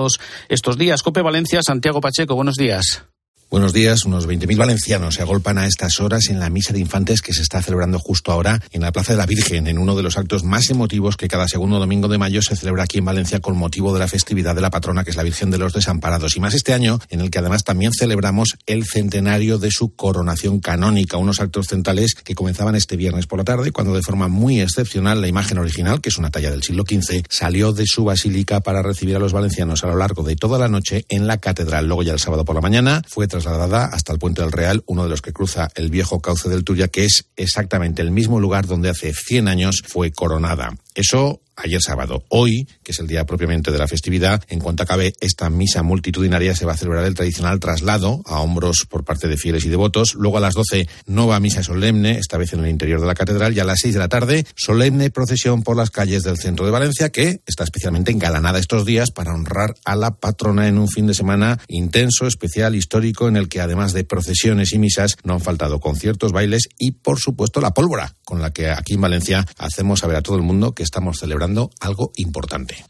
estos 0.49 0.79
días. 0.79 1.03
Cope 1.03 1.23
Valencia, 1.23 1.61
Santiago 1.63 2.01
Pacheco, 2.01 2.35
buenos 2.35 2.57
días. 2.57 3.12
Buenos 3.53 3.75
días. 3.75 4.07
Unos 4.07 4.27
20.000 4.27 4.57
valencianos 4.57 5.17
se 5.17 5.21
agolpan 5.21 5.59
a 5.59 5.67
estas 5.67 6.01
horas 6.01 6.31
en 6.31 6.41
la 6.41 6.49
misa 6.49 6.73
de 6.73 6.81
infantes 6.81 7.21
que 7.21 7.35
se 7.35 7.43
está 7.43 7.61
celebrando 7.61 7.99
justo 7.99 8.33
ahora 8.33 8.63
en 8.71 8.81
la 8.81 8.93
Plaza 8.93 9.13
de 9.13 9.19
la 9.19 9.27
Virgen, 9.27 9.67
en 9.67 9.77
uno 9.77 9.95
de 9.95 10.03
los 10.03 10.17
actos 10.17 10.43
más 10.43 10.71
emotivos 10.71 11.19
que 11.19 11.29
cada 11.29 11.47
segundo 11.47 11.79
domingo 11.79 12.09
de 12.09 12.17
mayo 12.17 12.41
se 12.41 12.57
celebra 12.57 12.85
aquí 12.85 12.97
en 12.97 13.05
Valencia 13.05 13.41
con 13.41 13.59
motivo 13.59 13.93
de 13.93 13.99
la 13.99 14.09
festividad 14.09 14.55
de 14.55 14.63
la 14.63 14.71
patrona, 14.71 15.05
que 15.05 15.11
es 15.11 15.17
la 15.17 15.23
Virgen 15.23 15.51
de 15.51 15.59
los 15.59 15.75
Desamparados. 15.75 16.35
Y 16.35 16.41
más 16.41 16.55
este 16.55 16.73
año, 16.73 16.99
en 17.11 17.21
el 17.21 17.31
que 17.31 17.41
además 17.41 17.63
también 17.63 17.93
celebramos 17.93 18.57
el 18.65 18.87
centenario 18.87 19.59
de 19.59 19.69
su 19.71 19.95
coronación 19.95 20.59
canónica, 20.59 21.19
unos 21.19 21.41
actos 21.41 21.67
centrales 21.67 22.15
que 22.15 22.35
comenzaban 22.35 22.75
este 22.75 22.97
viernes 22.97 23.27
por 23.27 23.39
la 23.39 23.45
tarde, 23.45 23.71
cuando 23.71 23.95
de 23.95 24.01
forma 24.01 24.29
muy 24.29 24.63
excepcional 24.63 25.21
la 25.21 25.29
imagen 25.29 25.59
original, 25.59 26.01
que 26.01 26.09
es 26.09 26.17
una 26.17 26.31
talla 26.31 26.51
del 26.51 26.63
siglo 26.63 26.85
XV, 26.89 27.27
salió 27.29 27.73
de 27.73 27.85
su 27.85 28.05
basílica 28.05 28.61
para 28.61 28.81
recibir 28.81 29.17
a 29.17 29.19
los 29.19 29.35
valencianos 29.35 29.85
a 29.85 29.89
lo 29.89 29.97
largo 29.97 30.23
de 30.23 30.37
toda 30.37 30.59
la 30.59 30.69
noche 30.69 31.05
en 31.11 31.27
la 31.27 31.37
catedral. 31.37 31.87
Luego 31.87 32.03
ya 32.03 32.15
el 32.15 32.19
sábado 32.19 32.47
por 32.47 32.55
la 32.55 32.63
mañana 32.63 33.03
fue 33.07 33.29
tras 33.29 33.42
trasladada 33.43 33.87
hasta 33.87 34.13
el 34.13 34.19
Puente 34.19 34.43
del 34.43 34.53
Real, 34.53 34.83
uno 34.87 35.03
de 35.03 35.09
los 35.09 35.21
que 35.21 35.33
cruza 35.33 35.69
el 35.75 35.91
viejo 35.91 36.21
cauce 36.21 36.49
del 36.49 36.65
Turia, 36.65 36.89
que 36.89 37.05
es 37.05 37.27
exactamente 37.37 38.01
el 38.03 38.11
mismo 38.11 38.41
lugar 38.41 38.67
donde 38.67 38.89
hace 38.89 39.13
100 39.13 39.49
años 39.49 39.83
fue 39.87 40.13
coronada. 40.13 40.75
Eso 40.95 41.41
ayer 41.57 41.81
sábado. 41.83 42.25
Hoy, 42.29 42.67
que 42.83 42.93
es 42.93 42.99
el 42.99 43.07
día 43.07 43.25
propiamente 43.25 43.71
de 43.71 43.79
la 43.79 43.89
festividad, 43.89 44.43
en 44.49 44.61
cuanto 44.61 44.83
acabe 44.83 45.13
esta 45.21 45.51
misa 45.51 45.83
multitudinaria, 45.83 46.55
se 46.55 46.65
va 46.65 46.73
a 46.73 46.77
celebrar 46.77 47.05
el 47.05 47.15
tradicional 47.15 47.61
traslado 47.61 48.23
a 48.27 48.41
hombros 48.41 48.87
por 48.89 49.05
parte 49.05 49.29
de 49.29 49.37
fieles 49.37 49.65
y 49.65 49.69
devotos. 49.69 50.15
Luego 50.15 50.39
a 50.39 50.41
las 50.41 50.55
12, 50.55 50.89
nueva 51.07 51.41
misa 51.41 51.63
solemne, 51.63 52.19
esta 52.19 52.39
vez 52.39 52.53
en 52.53 52.61
el 52.61 52.71
interior 52.71 53.01
de 53.01 53.07
la 53.07 53.15
catedral, 53.15 53.55
y 53.57 53.61
a 53.61 53.65
las 53.65 53.81
6 53.83 53.95
de 53.95 54.01
la 54.01 54.09
tarde, 54.09 54.47
solemne 54.57 55.11
procesión 55.11 55.63
por 55.63 55.77
las 55.77 55.91
calles 55.91 56.23
del 56.23 56.39
centro 56.39 56.65
de 56.65 56.73
Valencia, 56.73 57.11
que 57.11 57.41
está 57.47 57.65
especialmente 57.65 58.13
engalanada 58.13 58.59
estos 58.59 58.85
días 58.85 59.11
para 59.11 59.35
honrar 59.35 59.75
a 59.85 59.97
la 59.97 60.17
patrona 60.17 60.69
en 60.69 60.79
un 60.79 60.89
fin 60.89 61.07
de 61.07 61.15
semana 61.15 61.61
intenso, 61.69 62.27
especial, 62.27 62.75
histórico, 62.75 63.29
en 63.29 63.37
el 63.37 63.49
que 63.49 63.61
además 63.61 63.93
de 63.93 64.05
procesiones 64.05 64.73
y 64.73 64.79
misas, 64.79 65.17
no 65.25 65.35
han 65.35 65.41
faltado 65.41 65.81
conciertos, 65.81 66.33
bailes 66.33 66.69
y, 66.79 66.93
por 66.93 67.19
supuesto, 67.19 67.61
la 67.61 67.73
pólvora, 67.73 68.17
con 68.25 68.41
la 68.41 68.53
que 68.53 68.71
aquí 68.71 68.95
en 68.95 69.01
Valencia 69.01 69.47
hacemos 69.59 70.01
saber 70.01 70.17
a 70.17 70.23
todo 70.23 70.37
el 70.37 70.43
mundo 70.43 70.75
que 70.75 70.82
estamos 70.83 71.19
celebrando 71.19 71.71
algo 71.81 72.13
importante. 72.17 72.85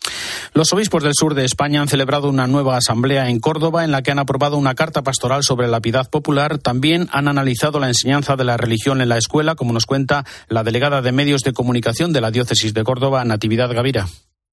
Los 0.54 0.72
obispos 0.72 1.02
del 1.02 1.14
sur 1.14 1.34
de 1.34 1.44
España 1.44 1.80
han 1.80 1.88
celebrado 1.88 2.28
una 2.28 2.46
nueva 2.46 2.76
asamblea 2.76 3.28
en 3.28 3.40
Córdoba 3.40 3.84
en 3.84 3.90
la 3.90 4.02
que 4.02 4.10
han 4.10 4.18
aprobado 4.18 4.56
una 4.56 4.74
carta 4.74 5.02
pastoral 5.02 5.42
sobre 5.42 5.68
la 5.68 5.80
piedad 5.80 6.10
popular. 6.10 6.58
También 6.58 7.08
han 7.12 7.28
analizado 7.28 7.78
la 7.80 7.88
enseñanza 7.88 8.36
de 8.36 8.44
la 8.44 8.56
religión 8.56 9.00
en 9.00 9.08
la 9.08 9.18
escuela, 9.18 9.54
como 9.54 9.72
nos 9.72 9.86
cuenta 9.86 10.24
la 10.48 10.64
delegada 10.64 11.02
de 11.02 11.12
medios 11.12 11.42
de 11.42 11.52
comunicación 11.52 12.12
de 12.12 12.20
la 12.20 12.30
diócesis 12.30 12.74
de 12.74 12.84
Córdoba, 12.84 13.24
Natividad 13.24 13.72
Gavira. 13.72 14.06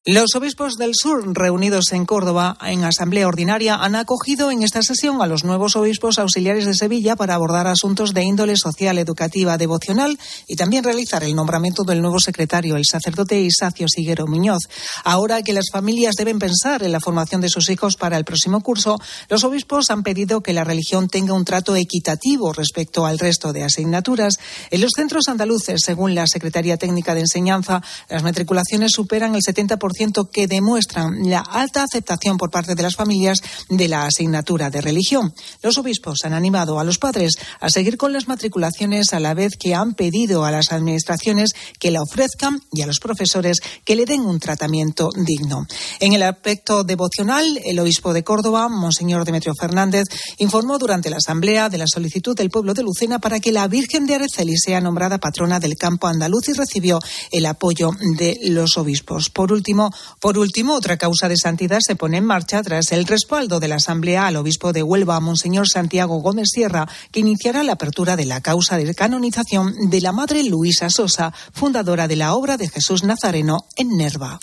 Los 0.05 0.33
obispos 0.33 0.77
del 0.77 0.91
sur, 0.93 1.25
reunidos 1.35 1.91
en 1.91 2.05
Córdoba 2.05 2.57
en 2.65 2.85
asamblea 2.85 3.27
ordinaria, 3.27 3.75
han 3.75 3.95
acogido 3.95 4.49
en 4.49 4.63
esta 4.63 4.81
sesión 4.81 5.21
a 5.21 5.27
los 5.27 5.43
nuevos 5.43 5.75
obispos 5.75 6.19
auxiliares 6.19 6.65
de 6.65 6.73
Sevilla 6.73 7.17
para 7.17 7.35
abordar 7.35 7.67
asuntos 7.67 8.13
de 8.13 8.23
índole 8.23 8.55
social, 8.55 8.97
educativa, 8.97 9.57
devocional 9.57 10.17
y 10.47 10.55
también 10.55 10.85
realizar 10.85 11.25
el 11.25 11.35
nombramiento 11.35 11.83
del 11.83 12.01
nuevo 12.01 12.21
secretario, 12.21 12.77
el 12.77 12.85
sacerdote 12.89 13.41
Isacio 13.41 13.87
Siguero 13.89 14.25
Muñoz. 14.25 14.69
Ahora 15.03 15.41
que 15.41 15.51
las 15.51 15.65
familias 15.69 16.15
deben 16.15 16.39
pensar 16.39 16.81
en 16.81 16.93
la 16.93 17.01
formación 17.01 17.41
de 17.41 17.49
sus 17.49 17.69
hijos 17.69 17.97
para 17.97 18.17
el 18.17 18.23
próximo 18.23 18.61
curso, 18.61 18.97
los 19.27 19.43
obispos 19.43 19.91
han 19.91 20.03
pedido 20.03 20.39
que 20.39 20.53
la 20.53 20.63
religión 20.63 21.09
tenga 21.09 21.33
un 21.33 21.43
trato 21.43 21.75
equitativo 21.75 22.53
respecto 22.53 23.05
al 23.05 23.19
resto 23.19 23.51
de 23.51 23.65
asignaturas. 23.65 24.35
En 24.71 24.79
los 24.79 24.91
centros 24.95 25.27
andaluces, 25.27 25.81
según 25.83 26.15
la 26.15 26.25
Secretaría 26.25 26.77
Técnica 26.77 27.13
de 27.13 27.21
Enseñanza, 27.21 27.83
las 28.07 28.23
matriculaciones 28.23 28.93
superan 28.93 29.35
el 29.35 29.41
70% 29.41 29.88
que 30.31 30.47
demuestran 30.47 31.29
la 31.29 31.39
alta 31.39 31.83
aceptación 31.83 32.37
por 32.37 32.51
parte 32.51 32.75
de 32.75 32.83
las 32.83 32.95
familias 32.95 33.41
de 33.69 33.87
la 33.87 34.05
asignatura 34.05 34.69
de 34.69 34.81
religión. 34.81 35.33
Los 35.61 35.77
obispos 35.77 36.19
han 36.23 36.33
animado 36.33 36.79
a 36.79 36.83
los 36.83 36.97
padres 36.97 37.33
a 37.59 37.69
seguir 37.69 37.97
con 37.97 38.13
las 38.13 38.27
matriculaciones 38.27 39.13
a 39.13 39.19
la 39.19 39.33
vez 39.33 39.53
que 39.57 39.75
han 39.75 39.93
pedido 39.93 40.45
a 40.45 40.51
las 40.51 40.71
administraciones 40.71 41.53
que 41.79 41.91
la 41.91 42.01
ofrezcan 42.01 42.61
y 42.71 42.81
a 42.81 42.87
los 42.87 42.99
profesores 42.99 43.59
que 43.85 43.95
le 43.95 44.05
den 44.05 44.21
un 44.21 44.39
tratamiento 44.39 45.09
digno. 45.15 45.65
En 45.99 46.13
el 46.13 46.23
aspecto 46.23 46.83
devocional, 46.83 47.59
el 47.63 47.79
obispo 47.79 48.13
de 48.13 48.23
Córdoba, 48.23 48.69
Monseñor 48.69 49.25
Demetrio 49.25 49.53
Fernández, 49.55 50.05
informó 50.37 50.77
durante 50.77 51.09
la 51.09 51.17
asamblea 51.17 51.69
de 51.69 51.77
la 51.77 51.87
solicitud 51.87 52.35
del 52.35 52.49
pueblo 52.49 52.73
de 52.73 52.83
Lucena 52.83 53.19
para 53.19 53.39
que 53.39 53.51
la 53.51 53.67
Virgen 53.67 54.05
de 54.05 54.15
Araceli 54.15 54.57
sea 54.57 54.81
nombrada 54.81 55.17
patrona 55.17 55.59
del 55.59 55.75
campo 55.75 56.07
andaluz 56.07 56.47
y 56.49 56.53
recibió 56.53 56.99
el 57.31 57.45
apoyo 57.45 57.91
de 58.17 58.37
los 58.43 58.77
obispos. 58.77 59.29
Por 59.29 59.51
último, 59.51 59.78
por 60.19 60.37
último, 60.37 60.75
otra 60.75 60.97
causa 60.97 61.29
de 61.29 61.37
santidad 61.37 61.79
se 61.81 61.95
pone 61.95 62.17
en 62.17 62.25
marcha 62.25 62.61
tras 62.61 62.91
el 62.91 63.05
respaldo 63.05 63.59
de 63.59 63.67
la 63.67 63.75
Asamblea 63.75 64.27
al 64.27 64.35
obispo 64.35 64.73
de 64.73 64.83
Huelva, 64.83 65.19
Monseñor 65.19 65.67
Santiago 65.69 66.17
Gómez 66.17 66.49
Sierra, 66.51 66.87
que 67.11 67.21
iniciará 67.21 67.63
la 67.63 67.73
apertura 67.73 68.15
de 68.15 68.25
la 68.25 68.41
causa 68.41 68.77
de 68.77 68.93
canonización 68.93 69.89
de 69.89 70.01
la 70.01 70.11
Madre 70.11 70.43
Luisa 70.43 70.89
Sosa, 70.89 71.33
fundadora 71.53 72.07
de 72.07 72.15
la 72.15 72.33
obra 72.33 72.57
de 72.57 72.67
Jesús 72.67 73.03
Nazareno 73.03 73.59
en 73.77 73.95
Nerva. 73.97 74.39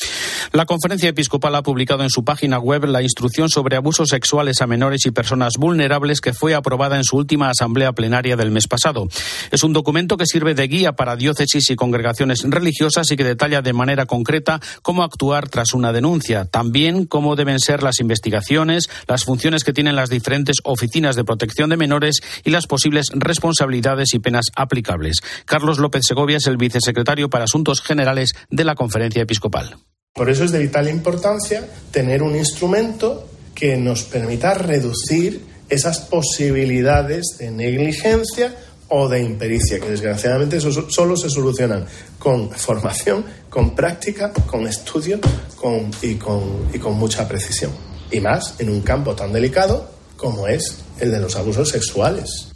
La 0.52 0.64
conferencia 0.64 1.08
episcopal 1.08 1.54
ha 1.54 1.62
publicado 1.62 2.02
en 2.02 2.10
su 2.10 2.24
página 2.24 2.58
web 2.58 2.84
la 2.84 3.02
instrucción 3.02 3.48
sobre 3.48 3.76
abusos 3.76 4.08
sexuales 4.08 4.60
a 4.60 4.66
menores 4.66 5.04
y 5.06 5.10
personas 5.10 5.54
vulnerables 5.58 6.20
que 6.20 6.32
fue 6.32 6.54
aprobada 6.54 6.96
en 6.96 7.04
su 7.04 7.16
última 7.16 7.50
asamblea 7.50 7.92
plenaria 7.92 8.36
del 8.36 8.50
mes 8.50 8.68
pasado. 8.68 9.08
Es 9.50 9.62
un 9.64 9.72
documento 9.72 10.16
que 10.16 10.26
sirve 10.26 10.54
de 10.54 10.68
guía 10.68 10.92
para 10.92 11.16
diócesis 11.16 11.70
y 11.70 11.76
congregaciones 11.76 12.42
religiosas 12.44 13.10
y 13.10 13.16
que 13.16 13.24
detalla 13.24 13.62
de 13.62 13.72
manera 13.72 14.06
concreta 14.06 14.60
cómo 14.82 15.02
actuar 15.02 15.25
tras 15.48 15.74
una 15.74 15.92
denuncia. 15.92 16.44
También 16.44 17.04
cómo 17.04 17.36
deben 17.36 17.58
ser 17.58 17.82
las 17.82 18.00
investigaciones, 18.00 18.88
las 19.08 19.24
funciones 19.24 19.64
que 19.64 19.72
tienen 19.72 19.96
las 19.96 20.08
diferentes 20.08 20.58
oficinas 20.64 21.16
de 21.16 21.24
protección 21.24 21.70
de 21.70 21.76
menores 21.76 22.20
y 22.44 22.50
las 22.50 22.66
posibles 22.66 23.08
responsabilidades 23.12 24.14
y 24.14 24.18
penas 24.18 24.46
aplicables. 24.54 25.16
Carlos 25.44 25.78
López 25.78 26.02
Segovia 26.06 26.36
es 26.36 26.46
el 26.46 26.56
vicesecretario 26.56 27.28
para 27.28 27.44
Asuntos 27.44 27.80
Generales 27.80 28.32
de 28.50 28.64
la 28.64 28.74
Conferencia 28.74 29.22
Episcopal. 29.22 29.76
Por 30.14 30.30
eso 30.30 30.44
es 30.44 30.52
de 30.52 30.60
vital 30.60 30.88
importancia 30.88 31.68
tener 31.90 32.22
un 32.22 32.36
instrumento 32.36 33.28
que 33.54 33.76
nos 33.76 34.04
permita 34.04 34.54
reducir 34.54 35.42
esas 35.68 36.00
posibilidades 36.00 37.36
de 37.38 37.50
negligencia 37.50 38.54
o 38.88 39.08
de 39.08 39.20
impericia, 39.20 39.80
que 39.80 39.90
desgraciadamente 39.90 40.60
solo 40.60 41.16
se 41.16 41.28
solucionan 41.30 41.86
con 42.18 42.50
formación, 42.50 43.24
con 43.50 43.74
práctica, 43.74 44.32
con 44.32 44.66
estudio 44.66 45.20
con, 45.56 45.90
y, 46.02 46.14
con, 46.14 46.68
y 46.72 46.78
con 46.78 46.94
mucha 46.94 47.26
precisión. 47.26 47.72
Y 48.10 48.20
más 48.20 48.54
en 48.60 48.70
un 48.70 48.82
campo 48.82 49.14
tan 49.14 49.32
delicado 49.32 49.90
como 50.16 50.46
es 50.46 50.78
el 51.00 51.10
de 51.10 51.20
los 51.20 51.36
abusos 51.36 51.68
sexuales. 51.68 52.48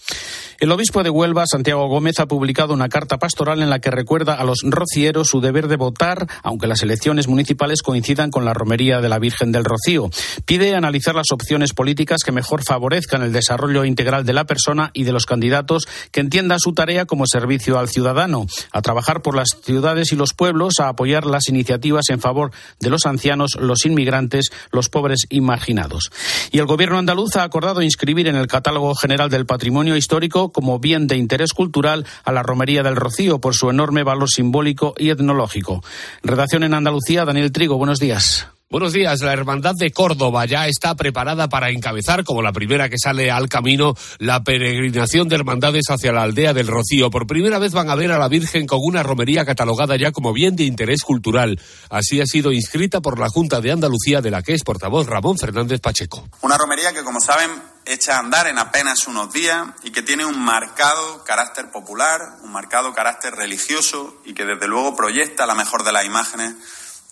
El 0.60 0.72
obispo 0.72 1.02
de 1.02 1.08
Huelva, 1.08 1.44
Santiago 1.46 1.88
Gómez, 1.88 2.20
ha 2.20 2.28
publicado 2.28 2.74
una 2.74 2.90
carta 2.90 3.18
pastoral 3.18 3.62
en 3.62 3.70
la 3.70 3.78
que 3.78 3.90
recuerda 3.90 4.34
a 4.34 4.44
los 4.44 4.58
rocieros 4.62 5.28
su 5.28 5.40
deber 5.40 5.68
de 5.68 5.76
votar, 5.76 6.26
aunque 6.42 6.66
las 6.66 6.82
elecciones 6.82 7.28
municipales 7.28 7.80
coincidan 7.80 8.30
con 8.30 8.44
la 8.44 8.52
romería 8.52 9.00
de 9.00 9.08
la 9.08 9.18
Virgen 9.18 9.52
del 9.52 9.64
Rocío. 9.64 10.10
Pide 10.44 10.74
analizar 10.74 11.14
las 11.14 11.32
opciones 11.32 11.72
políticas 11.72 12.20
que 12.22 12.30
mejor 12.30 12.62
favorezcan 12.62 13.22
el 13.22 13.32
desarrollo 13.32 13.86
integral 13.86 14.26
de 14.26 14.34
la 14.34 14.44
persona 14.44 14.90
y 14.92 15.04
de 15.04 15.12
los 15.12 15.24
candidatos 15.24 15.88
que 16.12 16.20
entiendan 16.20 16.60
su 16.60 16.74
tarea 16.74 17.06
como 17.06 17.24
servicio 17.26 17.78
al 17.78 17.88
ciudadano, 17.88 18.44
a 18.70 18.82
trabajar 18.82 19.22
por 19.22 19.36
las 19.36 19.48
ciudades 19.64 20.12
y 20.12 20.16
los 20.16 20.34
pueblos, 20.34 20.74
a 20.78 20.88
apoyar 20.88 21.24
las 21.24 21.48
iniciativas 21.48 22.10
en 22.10 22.20
favor 22.20 22.50
de 22.80 22.90
los 22.90 23.06
ancianos, 23.06 23.56
los 23.58 23.86
inmigrantes, 23.86 24.50
los 24.72 24.90
pobres 24.90 25.20
y 25.30 25.40
marginados. 25.40 26.10
Y 26.50 26.58
el 26.58 26.66
gobierno 26.66 26.98
andaluz 26.98 27.36
ha 27.36 27.44
acordado 27.44 27.80
inscribir 27.80 28.28
en 28.28 28.36
el 28.36 28.46
catálogo 28.46 28.94
general 28.94 29.30
del 29.30 29.46
patrimonio 29.46 29.96
histórico 29.96 30.49
como 30.50 30.78
bien 30.78 31.06
de 31.06 31.16
interés 31.16 31.52
cultural 31.52 32.06
a 32.24 32.32
la 32.32 32.42
Romería 32.42 32.82
del 32.82 32.96
Rocío 32.96 33.40
por 33.40 33.54
su 33.54 33.70
enorme 33.70 34.02
valor 34.02 34.28
simbólico 34.28 34.94
y 34.98 35.10
etnológico. 35.10 35.82
Redacción 36.22 36.64
en 36.64 36.74
Andalucía, 36.74 37.24
Daniel 37.24 37.52
Trigo, 37.52 37.76
buenos 37.78 37.98
días. 37.98 38.48
Buenos 38.72 38.92
días. 38.92 39.20
La 39.22 39.32
Hermandad 39.32 39.74
de 39.74 39.90
Córdoba 39.90 40.46
ya 40.46 40.68
está 40.68 40.94
preparada 40.94 41.48
para 41.48 41.70
encabezar, 41.70 42.22
como 42.22 42.40
la 42.40 42.52
primera 42.52 42.88
que 42.88 42.98
sale 42.98 43.28
al 43.28 43.48
camino, 43.48 43.96
la 44.20 44.44
peregrinación 44.44 45.28
de 45.28 45.34
hermandades 45.34 45.86
hacia 45.90 46.12
la 46.12 46.22
aldea 46.22 46.54
del 46.54 46.68
Rocío. 46.68 47.10
Por 47.10 47.26
primera 47.26 47.58
vez 47.58 47.72
van 47.72 47.90
a 47.90 47.96
ver 47.96 48.12
a 48.12 48.18
la 48.20 48.28
Virgen 48.28 48.68
con 48.68 48.78
una 48.80 49.02
romería 49.02 49.44
catalogada 49.44 49.96
ya 49.96 50.12
como 50.12 50.32
bien 50.32 50.54
de 50.54 50.62
interés 50.62 51.02
cultural. 51.02 51.60
Así 51.88 52.20
ha 52.20 52.26
sido 52.26 52.52
inscrita 52.52 53.00
por 53.00 53.18
la 53.18 53.28
Junta 53.28 53.60
de 53.60 53.72
Andalucía, 53.72 54.20
de 54.20 54.30
la 54.30 54.44
que 54.44 54.54
es 54.54 54.62
portavoz 54.62 55.08
Ramón 55.08 55.36
Fernández 55.36 55.80
Pacheco. 55.80 56.28
Una 56.42 56.56
romería 56.56 56.92
que, 56.92 57.02
como 57.02 57.18
saben, 57.20 57.50
echa 57.92 58.16
a 58.16 58.20
andar 58.20 58.46
en 58.46 58.58
apenas 58.58 59.06
unos 59.06 59.32
días 59.32 59.68
y 59.82 59.90
que 59.90 60.02
tiene 60.02 60.24
un 60.24 60.40
marcado 60.40 61.24
carácter 61.24 61.70
popular, 61.70 62.38
un 62.42 62.52
marcado 62.52 62.92
carácter 62.92 63.34
religioso 63.34 64.20
y 64.24 64.34
que 64.34 64.44
desde 64.44 64.68
luego 64.68 64.96
proyecta 64.96 65.46
la 65.46 65.54
mejor 65.54 65.84
de 65.84 65.92
las 65.92 66.04
imágenes 66.04 66.54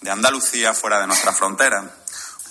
de 0.00 0.10
Andalucía 0.10 0.74
fuera 0.74 1.00
de 1.00 1.06
nuestra 1.06 1.32
frontera. 1.32 1.82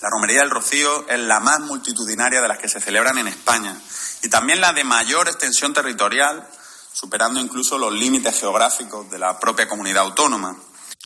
La 0.02 0.10
Romería 0.10 0.40
del 0.40 0.50
Rocío 0.50 1.08
es 1.08 1.18
la 1.18 1.40
más 1.40 1.60
multitudinaria 1.60 2.40
de 2.40 2.48
las 2.48 2.58
que 2.58 2.68
se 2.68 2.80
celebran 2.80 3.18
en 3.18 3.28
España 3.28 3.74
y 4.22 4.28
también 4.28 4.60
la 4.60 4.72
de 4.72 4.84
mayor 4.84 5.28
extensión 5.28 5.72
territorial, 5.72 6.46
superando 6.92 7.40
incluso 7.40 7.78
los 7.78 7.92
límites 7.92 8.38
geográficos 8.38 9.10
de 9.10 9.18
la 9.18 9.38
propia 9.38 9.68
comunidad 9.68 10.04
autónoma. 10.04 10.56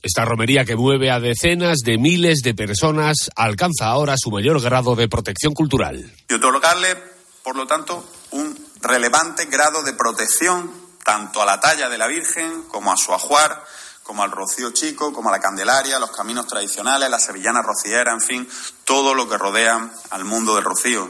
Esta 0.02 0.24
romería 0.24 0.64
que 0.64 0.74
mueve 0.74 1.12
a 1.12 1.20
decenas 1.20 1.78
de 1.85 1.96
miles 1.96 2.40
de 2.42 2.54
personas 2.54 3.30
alcanza 3.37 3.87
ahora 3.87 4.16
su 4.18 4.30
mayor 4.32 4.61
grado 4.61 4.96
de 4.96 5.08
protección 5.08 5.54
cultural. 5.54 6.12
Y 6.28 6.35
otorgarle, 6.35 6.96
por 7.42 7.57
lo 7.57 7.66
tanto, 7.66 8.05
un 8.31 8.72
relevante 8.81 9.46
grado 9.46 9.83
de 9.83 9.92
protección 9.92 10.72
tanto 11.05 11.42
a 11.42 11.46
la 11.46 11.61
talla 11.61 11.88
de 11.88 11.98
la 11.98 12.07
Virgen 12.07 12.62
como 12.64 12.92
a 12.92 12.96
su 12.96 13.12
ajuar 13.12 13.64
como 14.02 14.22
al 14.22 14.33
Rocío 14.33 14.72
Chico, 14.72 15.12
como 15.12 15.28
a 15.28 15.33
la 15.33 15.40
Candelaria, 15.40 15.98
los 15.98 16.11
caminos 16.11 16.46
tradicionales, 16.46 17.09
la 17.09 17.20
Sevillana 17.20 17.62
Rociera, 17.62 18.12
en 18.12 18.20
fin, 18.20 18.48
todo 18.85 19.14
lo 19.14 19.28
que 19.28 19.38
rodea 19.38 19.90
al 20.11 20.24
mundo 20.24 20.57
del 20.57 20.64
Rocío. 20.64 21.09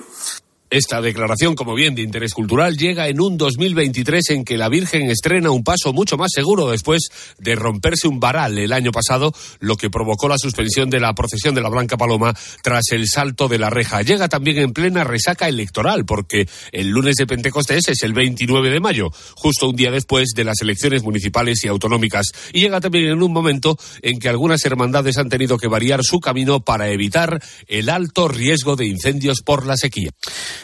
Esta 0.72 1.02
declaración 1.02 1.54
como 1.54 1.74
bien 1.74 1.94
de 1.94 2.00
interés 2.00 2.32
cultural 2.32 2.78
llega 2.78 3.06
en 3.08 3.20
un 3.20 3.36
2023 3.36 4.30
en 4.30 4.42
que 4.42 4.56
la 4.56 4.70
Virgen 4.70 5.10
estrena 5.10 5.50
un 5.50 5.64
paso 5.64 5.92
mucho 5.92 6.16
más 6.16 6.30
seguro 6.34 6.70
después 6.70 7.10
de 7.38 7.54
romperse 7.56 8.08
un 8.08 8.20
varal 8.20 8.56
el 8.56 8.72
año 8.72 8.90
pasado, 8.90 9.34
lo 9.60 9.76
que 9.76 9.90
provocó 9.90 10.30
la 10.30 10.38
suspensión 10.38 10.88
de 10.88 10.98
la 10.98 11.14
procesión 11.14 11.54
de 11.54 11.60
la 11.60 11.68
Blanca 11.68 11.98
Paloma 11.98 12.34
tras 12.62 12.84
el 12.92 13.06
salto 13.06 13.48
de 13.48 13.58
la 13.58 13.68
reja. 13.68 14.00
Llega 14.00 14.30
también 14.30 14.56
en 14.60 14.72
plena 14.72 15.04
resaca 15.04 15.46
electoral 15.46 16.06
porque 16.06 16.48
el 16.72 16.88
lunes 16.88 17.16
de 17.16 17.26
Pentecostés 17.26 17.88
es 17.88 18.02
el 18.02 18.14
29 18.14 18.70
de 18.70 18.80
mayo, 18.80 19.10
justo 19.34 19.68
un 19.68 19.76
día 19.76 19.90
después 19.90 20.30
de 20.34 20.44
las 20.44 20.62
elecciones 20.62 21.02
municipales 21.02 21.62
y 21.64 21.68
autonómicas. 21.68 22.28
Y 22.54 22.60
llega 22.60 22.80
también 22.80 23.10
en 23.10 23.22
un 23.22 23.30
momento 23.30 23.76
en 24.00 24.18
que 24.18 24.30
algunas 24.30 24.64
hermandades 24.64 25.18
han 25.18 25.28
tenido 25.28 25.58
que 25.58 25.68
variar 25.68 26.00
su 26.02 26.18
camino 26.18 26.60
para 26.60 26.88
evitar 26.88 27.42
el 27.66 27.90
alto 27.90 28.26
riesgo 28.26 28.74
de 28.74 28.86
incendios 28.86 29.42
por 29.42 29.66
la 29.66 29.76
sequía. 29.76 30.08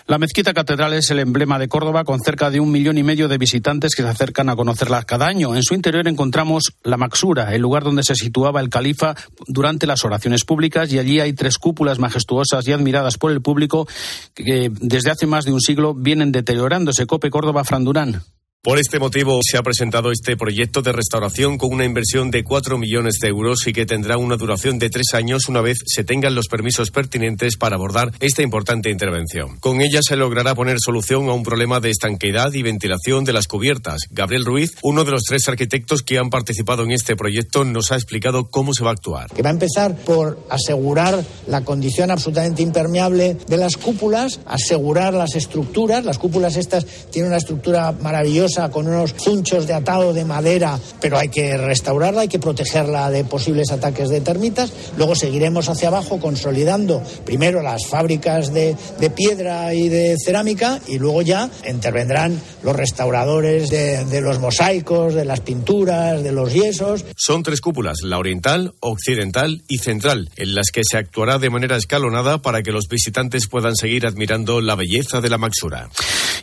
La 0.07 0.19
mezquita 0.19 0.55
catedral 0.55 0.95
es 0.95 1.11
el 1.11 1.19
emblema 1.19 1.59
de 1.59 1.69
Córdoba 1.69 2.05
con 2.05 2.21
cerca 2.21 2.51
de 2.51 2.61
un 2.61 2.71
millón 2.71 2.99
y 2.99 3.03
medio 3.03 3.29
de 3.29 3.39
visitantes 3.39 3.95
que 3.95 4.03
se 4.03 4.09
acercan 4.09 4.49
a 4.49 4.57
conocerla 4.57 5.03
cada 5.05 5.27
año. 5.27 5.55
En 5.55 5.63
su 5.63 5.75
interior 5.75 6.07
encontramos 6.09 6.73
la 6.83 6.97
Maxura, 6.97 7.55
el 7.55 7.63
lugar 7.63 7.85
donde 7.85 8.03
se 8.03 8.15
situaba 8.15 8.61
el 8.61 8.71
califa 8.71 9.15
durante 9.47 9.87
las 9.87 10.05
oraciones 10.05 10.45
públicas 10.45 10.93
y 10.93 10.99
allí 10.99 11.21
hay 11.21 11.33
tres 11.33 11.59
cúpulas 11.59 11.99
majestuosas 11.99 12.67
y 12.67 12.73
admiradas 12.73 13.19
por 13.19 13.33
el 13.33 13.43
público 13.43 13.89
que 14.35 14.71
desde 14.81 15.11
hace 15.11 15.27
más 15.27 15.45
de 15.45 15.53
un 15.53 15.61
siglo 15.61 15.95
vienen 15.95 16.33
deteriorándose. 16.33 17.07
Cope 17.07 17.31
Córdoba 17.31 17.65
Frandurán. 17.65 18.23
Por 18.61 18.81
este 18.81 18.99
motivo 18.99 19.39
se 19.49 19.57
ha 19.57 19.63
presentado 19.63 20.11
este 20.11 20.37
proyecto 20.37 20.83
de 20.83 20.91
restauración 20.91 21.59
con 21.59 21.73
una 21.73 21.85
inversión 21.85 22.33
de 22.33 22.43
4 22.43 22.77
millones 22.77 23.19
de 23.23 23.29
euros 23.29 23.65
y 23.69 23.73
que 23.73 23.87
tendrá 23.87 24.19
una 24.19 24.37
duración 24.37 24.81
de 24.81 24.91
tres 24.91 25.15
años 25.15 25.49
una 25.49 25.61
vez 25.61 25.79
se 25.87 26.03
tengan 26.03 26.35
los 26.35 26.49
permisos 26.49 26.91
pertinentes 26.91 27.57
para 27.57 27.77
abordar 27.77 28.11
esta 28.19 28.43
importante 28.43 28.91
intervención. 28.91 29.59
Con 29.61 29.81
ella 29.81 30.01
se 30.03 30.17
logrará 30.17 30.57
poner 30.57 30.79
solución 30.81 31.29
a 31.29 31.35
un 31.35 31.45
problema 31.45 31.79
de 31.79 31.91
estanqueidad 31.91 32.53
y 32.53 32.63
ventilación 32.63 33.23
de 33.23 33.33
las 33.33 33.47
cubiertas. 33.47 34.01
Gabriel 34.11 34.45
Ruiz, 34.45 34.73
uno 34.83 35.05
de 35.05 35.13
los 35.13 35.23
tres 35.23 35.49
arquitectos 35.49 36.03
que 36.03 36.19
han 36.19 36.29
participado 36.29 36.83
en 36.83 36.91
este 36.91 37.15
proyecto, 37.15 37.63
nos 37.63 37.93
ha 37.93 37.95
explicado 37.95 38.51
cómo 38.51 38.75
se 38.75 38.83
va 38.83 38.91
a 38.91 38.95
actuar. 38.95 39.31
Que 39.31 39.43
va 39.43 39.51
a 39.51 39.53
empezar 39.53 39.95
por 39.99 40.45
asegurar 40.51 41.25
la 41.47 41.61
condición 41.61 42.11
absolutamente 42.11 42.63
impermeable 42.63 43.37
de 43.47 43.57
las 43.57 43.77
cúpulas, 43.77 44.41
asegurar 44.47 45.15
las 45.15 45.37
estructuras. 45.37 46.05
Las 46.05 46.19
cúpulas 46.19 46.57
estas 46.57 46.85
tienen 47.13 47.31
una 47.31 47.39
estructura 47.39 47.93
maravillosa 47.93 48.49
con 48.69 48.89
unos 48.89 49.15
zunchos 49.15 49.67
de 49.69 49.75
atado 49.75 50.13
de 50.13 50.25
madera, 50.25 50.79
pero 51.01 51.19
hay 51.19 51.29
que 51.29 51.57
restaurarla, 51.57 52.23
hay 52.23 52.29
que 52.29 52.41
protegerla 52.41 53.11
de 53.11 53.23
posibles 53.25 53.71
ataques 53.71 54.09
de 54.09 54.21
termitas. 54.21 54.73
Luego 54.97 55.15
seguiremos 55.15 55.69
hacia 55.69 55.89
abajo 55.89 56.19
consolidando 56.19 57.03
primero 57.25 57.63
las 57.63 57.87
fábricas 57.87 58.53
de, 58.53 58.77
de 58.99 59.11
piedra 59.11 59.73
y 59.75 59.89
de 59.89 60.17
cerámica 60.23 60.81
y 60.89 60.99
luego 60.99 61.23
ya 61.23 61.49
intervendrán 61.69 62.41
los 62.63 62.75
restauradores 62.75 63.71
de, 63.71 64.05
de 64.05 64.21
los 64.21 64.41
mosaicos, 64.41 65.15
de 65.15 65.25
las 65.25 65.41
pinturas, 65.41 66.23
de 66.23 66.33
los 66.33 66.53
yesos. 66.53 67.05
Son 67.17 67.43
tres 67.43 67.61
cúpulas, 67.61 67.99
la 68.03 68.19
oriental, 68.19 68.75
occidental 68.81 69.63
y 69.69 69.79
central, 69.79 70.31
en 70.37 70.55
las 70.55 70.71
que 70.73 70.83
se 70.89 70.99
actuará 70.99 71.39
de 71.39 71.51
manera 71.51 71.77
escalonada 71.77 72.39
para 72.39 72.63
que 72.63 72.73
los 72.73 72.89
visitantes 72.89 73.47
puedan 73.49 73.77
seguir 73.77 74.07
admirando 74.07 74.61
la 74.61 74.75
belleza 74.75 75.21
de 75.21 75.31
la 75.31 75.39
Maxura. 75.39 75.89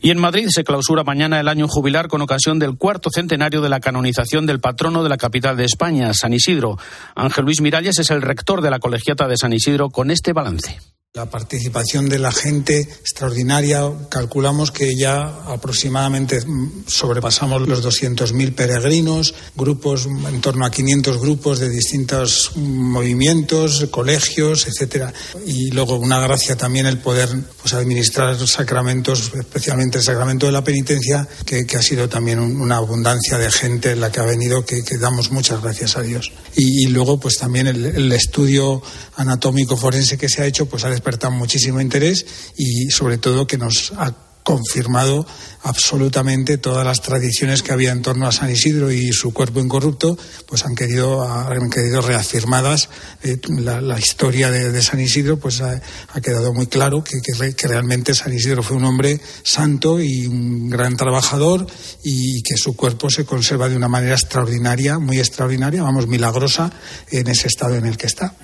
Y 0.01 0.11
en 0.11 0.19
Madrid 0.19 0.47
se 0.49 0.63
clausura 0.63 1.03
mañana 1.03 1.39
el 1.39 1.47
año 1.47 1.67
con 2.03 2.21
ocasión 2.21 2.59
del 2.59 2.77
cuarto 2.77 3.09
centenario 3.09 3.61
de 3.61 3.69
la 3.69 3.79
canonización 3.79 4.45
del 4.45 4.59
patrono 4.59 5.01
de 5.01 5.09
la 5.09 5.17
capital 5.17 5.55
de 5.55 5.63
España, 5.63 6.13
San 6.13 6.33
Isidro. 6.33 6.77
Ángel 7.15 7.45
Luis 7.45 7.61
Miralles 7.61 7.97
es 7.99 8.11
el 8.11 8.21
rector 8.21 8.61
de 8.61 8.69
la 8.69 8.79
colegiata 8.79 9.27
de 9.27 9.37
San 9.37 9.53
Isidro 9.53 9.89
con 9.89 10.11
este 10.11 10.33
balance. 10.33 10.94
La 11.15 11.29
participación 11.29 12.09
de 12.09 12.19
la 12.19 12.33
gente 12.33 12.77
extraordinaria, 12.81 13.89
calculamos 14.09 14.71
que 14.71 14.97
ya 14.97 15.21
aproximadamente 15.47 16.43
sobrepasamos 16.87 17.69
los 17.69 17.85
200.000 17.85 18.53
peregrinos, 18.53 19.33
grupos, 19.55 20.07
en 20.07 20.41
torno 20.41 20.65
a 20.65 20.71
500 20.71 21.17
grupos 21.21 21.59
de 21.59 21.69
distintos 21.69 22.51
movimientos, 22.57 23.87
colegios, 23.91 24.67
etcétera. 24.67 25.13
Y 25.45 25.71
luego 25.71 25.95
una 25.95 26.19
gracia 26.19 26.57
también 26.57 26.85
el 26.85 26.97
poder 26.97 27.29
pues, 27.61 27.73
administrar 27.73 28.35
sacramentos, 28.45 29.31
especialmente 29.35 29.99
el 29.99 30.03
sacramento 30.03 30.47
de 30.47 30.51
la 30.51 30.65
penitencia, 30.65 31.25
que, 31.45 31.65
que 31.65 31.77
ha 31.77 31.81
sido 31.81 32.09
también 32.09 32.39
un, 32.39 32.59
una 32.59 32.75
abundancia 32.75 33.37
de 33.37 33.49
gente 33.53 33.91
en 33.91 34.01
la 34.01 34.11
que 34.11 34.19
ha 34.19 34.25
venido, 34.25 34.65
que, 34.65 34.83
que 34.83 34.97
damos 34.97 35.31
muchas 35.31 35.61
gracias 35.61 35.95
a 35.95 36.01
Dios. 36.01 36.33
Y, 36.57 36.83
y 36.83 36.87
luego 36.87 37.21
pues 37.21 37.37
también 37.37 37.67
el, 37.67 37.85
el, 37.85 38.11
estudio 38.11 38.81
anatómico 39.15 39.77
forense 39.77 40.17
que 40.17 40.27
se 40.27 40.41
ha 40.41 40.45
hecho, 40.45 40.65
pues 40.65 40.83
ha 40.83 40.89
despertado 41.05 41.33
muchísimo 41.33 41.79
interés 41.81 42.25
y 42.57 42.89
sobre 42.89 43.19
todo 43.19 43.45
que 43.45 43.59
nos 43.59 43.93
ha 43.95 44.15
confirmado 44.41 45.25
absolutamente 45.63 46.59
todas 46.59 46.85
las 46.85 47.01
tradiciones 47.01 47.63
que 47.63 47.73
había 47.73 47.91
en 47.91 48.03
torno 48.03 48.27
a 48.27 48.31
San 48.31 48.51
Isidro 48.51 48.91
y 48.91 49.11
su 49.11 49.33
cuerpo 49.33 49.59
incorrupto, 49.59 50.15
pues 50.45 50.65
han 50.65 50.75
querido, 50.75 51.27
han 51.27 51.69
querido 51.71 52.01
reafirmadas. 52.01 52.89
Eh, 53.23 53.39
la, 53.47 53.81
la, 53.81 53.97
historia 53.97 54.51
de, 54.51 54.71
de, 54.71 54.81
San 54.83 54.99
Isidro, 54.99 55.37
pues 55.39 55.61
ha, 55.61 55.81
ha 56.13 56.21
quedado 56.21 56.53
muy 56.53 56.67
claro 56.67 57.03
que, 57.03 57.21
que, 57.21 57.55
que, 57.55 57.67
realmente 57.67 58.13
San 58.13 58.33
Isidro 58.33 58.61
fue 58.61 58.77
un 58.77 58.85
hombre 58.85 59.19
santo 59.43 59.99
y 59.99 60.27
un 60.27 60.69
gran 60.69 60.95
trabajador 60.95 61.65
y 62.03 62.43
que 62.43 62.55
su 62.55 62.75
cuerpo 62.75 63.09
se 63.09 63.25
conserva 63.25 63.67
de 63.67 63.75
una 63.75 63.87
manera 63.87 64.13
extraordinaria, 64.13 64.99
muy 64.99 65.17
extraordinaria, 65.17 65.81
vamos, 65.81 66.07
milagrosa 66.07 66.71
en 67.09 67.27
ese 67.27 67.47
estado 67.47 67.75
en 67.75 67.87
el 67.87 67.97
que 67.97 68.05
está. 68.05 68.35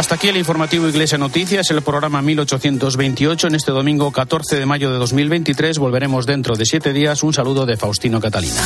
Hasta 0.00 0.14
aquí 0.14 0.28
el 0.28 0.38
informativo 0.38 0.88
Iglesia 0.88 1.18
Noticias, 1.18 1.70
el 1.70 1.82
programa 1.82 2.22
1828. 2.22 3.48
En 3.48 3.54
este 3.54 3.70
domingo 3.70 4.10
14 4.10 4.58
de 4.58 4.64
mayo 4.64 4.90
de 4.90 4.96
2023 4.96 5.78
volveremos 5.78 6.24
dentro 6.24 6.56
de 6.56 6.64
siete 6.64 6.94
días. 6.94 7.22
Un 7.22 7.34
saludo 7.34 7.66
de 7.66 7.76
Faustino 7.76 8.18
Catalina. 8.18 8.62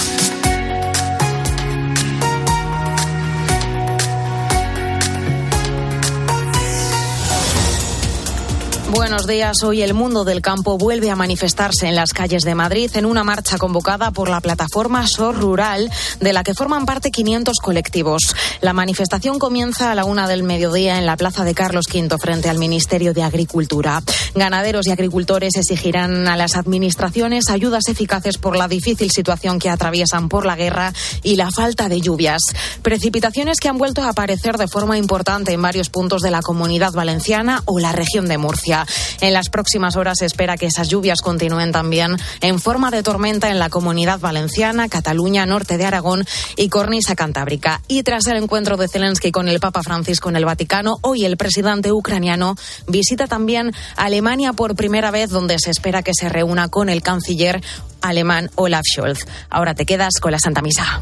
Buenos 9.04 9.26
días. 9.26 9.62
Hoy 9.62 9.82
el 9.82 9.92
mundo 9.92 10.24
del 10.24 10.40
campo 10.40 10.78
vuelve 10.78 11.10
a 11.10 11.14
manifestarse 11.14 11.86
en 11.86 11.94
las 11.94 12.14
calles 12.14 12.42
de 12.42 12.54
Madrid 12.54 12.90
en 12.94 13.04
una 13.04 13.22
marcha 13.22 13.58
convocada 13.58 14.10
por 14.12 14.30
la 14.30 14.40
plataforma 14.40 15.06
SOR 15.06 15.38
Rural, 15.38 15.90
de 16.20 16.32
la 16.32 16.42
que 16.42 16.54
forman 16.54 16.86
parte 16.86 17.10
500 17.10 17.58
colectivos. 17.62 18.34
La 18.62 18.72
manifestación 18.72 19.38
comienza 19.38 19.92
a 19.92 19.94
la 19.94 20.06
una 20.06 20.26
del 20.26 20.42
mediodía 20.42 20.96
en 20.96 21.04
la 21.04 21.18
plaza 21.18 21.44
de 21.44 21.52
Carlos 21.52 21.84
V 21.92 22.16
frente 22.16 22.48
al 22.48 22.56
Ministerio 22.56 23.12
de 23.12 23.22
Agricultura. 23.22 24.02
Ganaderos 24.34 24.86
y 24.86 24.92
agricultores 24.92 25.54
exigirán 25.56 26.26
a 26.26 26.38
las 26.38 26.56
administraciones 26.56 27.50
ayudas 27.50 27.88
eficaces 27.88 28.38
por 28.38 28.56
la 28.56 28.68
difícil 28.68 29.10
situación 29.10 29.58
que 29.58 29.68
atraviesan 29.68 30.30
por 30.30 30.46
la 30.46 30.56
guerra 30.56 30.94
y 31.22 31.36
la 31.36 31.50
falta 31.50 31.90
de 31.90 32.00
lluvias. 32.00 32.40
Precipitaciones 32.80 33.60
que 33.60 33.68
han 33.68 33.76
vuelto 33.76 34.02
a 34.02 34.08
aparecer 34.08 34.56
de 34.56 34.66
forma 34.66 34.96
importante 34.96 35.52
en 35.52 35.60
varios 35.60 35.90
puntos 35.90 36.22
de 36.22 36.30
la 36.30 36.40
comunidad 36.40 36.92
valenciana 36.92 37.62
o 37.66 37.78
la 37.78 37.92
región 37.92 38.28
de 38.28 38.38
Murcia. 38.38 38.86
En 39.20 39.32
las 39.32 39.48
próximas 39.48 39.96
horas 39.96 40.18
se 40.18 40.26
espera 40.26 40.56
que 40.56 40.66
esas 40.66 40.88
lluvias 40.88 41.20
continúen 41.20 41.72
también 41.72 42.16
en 42.40 42.60
forma 42.60 42.90
de 42.90 43.02
tormenta 43.02 43.50
en 43.50 43.58
la 43.58 43.70
comunidad 43.70 44.20
valenciana, 44.20 44.88
Cataluña, 44.88 45.46
norte 45.46 45.78
de 45.78 45.86
Aragón 45.86 46.24
y 46.56 46.68
cornisa 46.68 47.14
cantábrica. 47.16 47.80
Y 47.88 48.02
tras 48.02 48.26
el 48.26 48.36
encuentro 48.36 48.76
de 48.76 48.88
Zelensky 48.88 49.30
con 49.30 49.48
el 49.48 49.60
Papa 49.60 49.82
Francisco 49.82 50.28
en 50.28 50.36
el 50.36 50.44
Vaticano, 50.44 50.98
hoy 51.02 51.24
el 51.24 51.36
presidente 51.36 51.92
ucraniano 51.92 52.56
visita 52.88 53.26
también 53.26 53.72
Alemania 53.96 54.52
por 54.52 54.74
primera 54.74 55.10
vez, 55.10 55.30
donde 55.30 55.58
se 55.58 55.70
espera 55.70 56.02
que 56.02 56.12
se 56.14 56.28
reúna 56.28 56.68
con 56.68 56.88
el 56.88 57.02
canciller 57.02 57.62
alemán 58.00 58.50
Olaf 58.54 58.84
Scholz. 58.84 59.26
Ahora 59.50 59.74
te 59.74 59.86
quedas 59.86 60.20
con 60.20 60.32
la 60.32 60.38
Santa 60.38 60.62
Misa. 60.62 61.00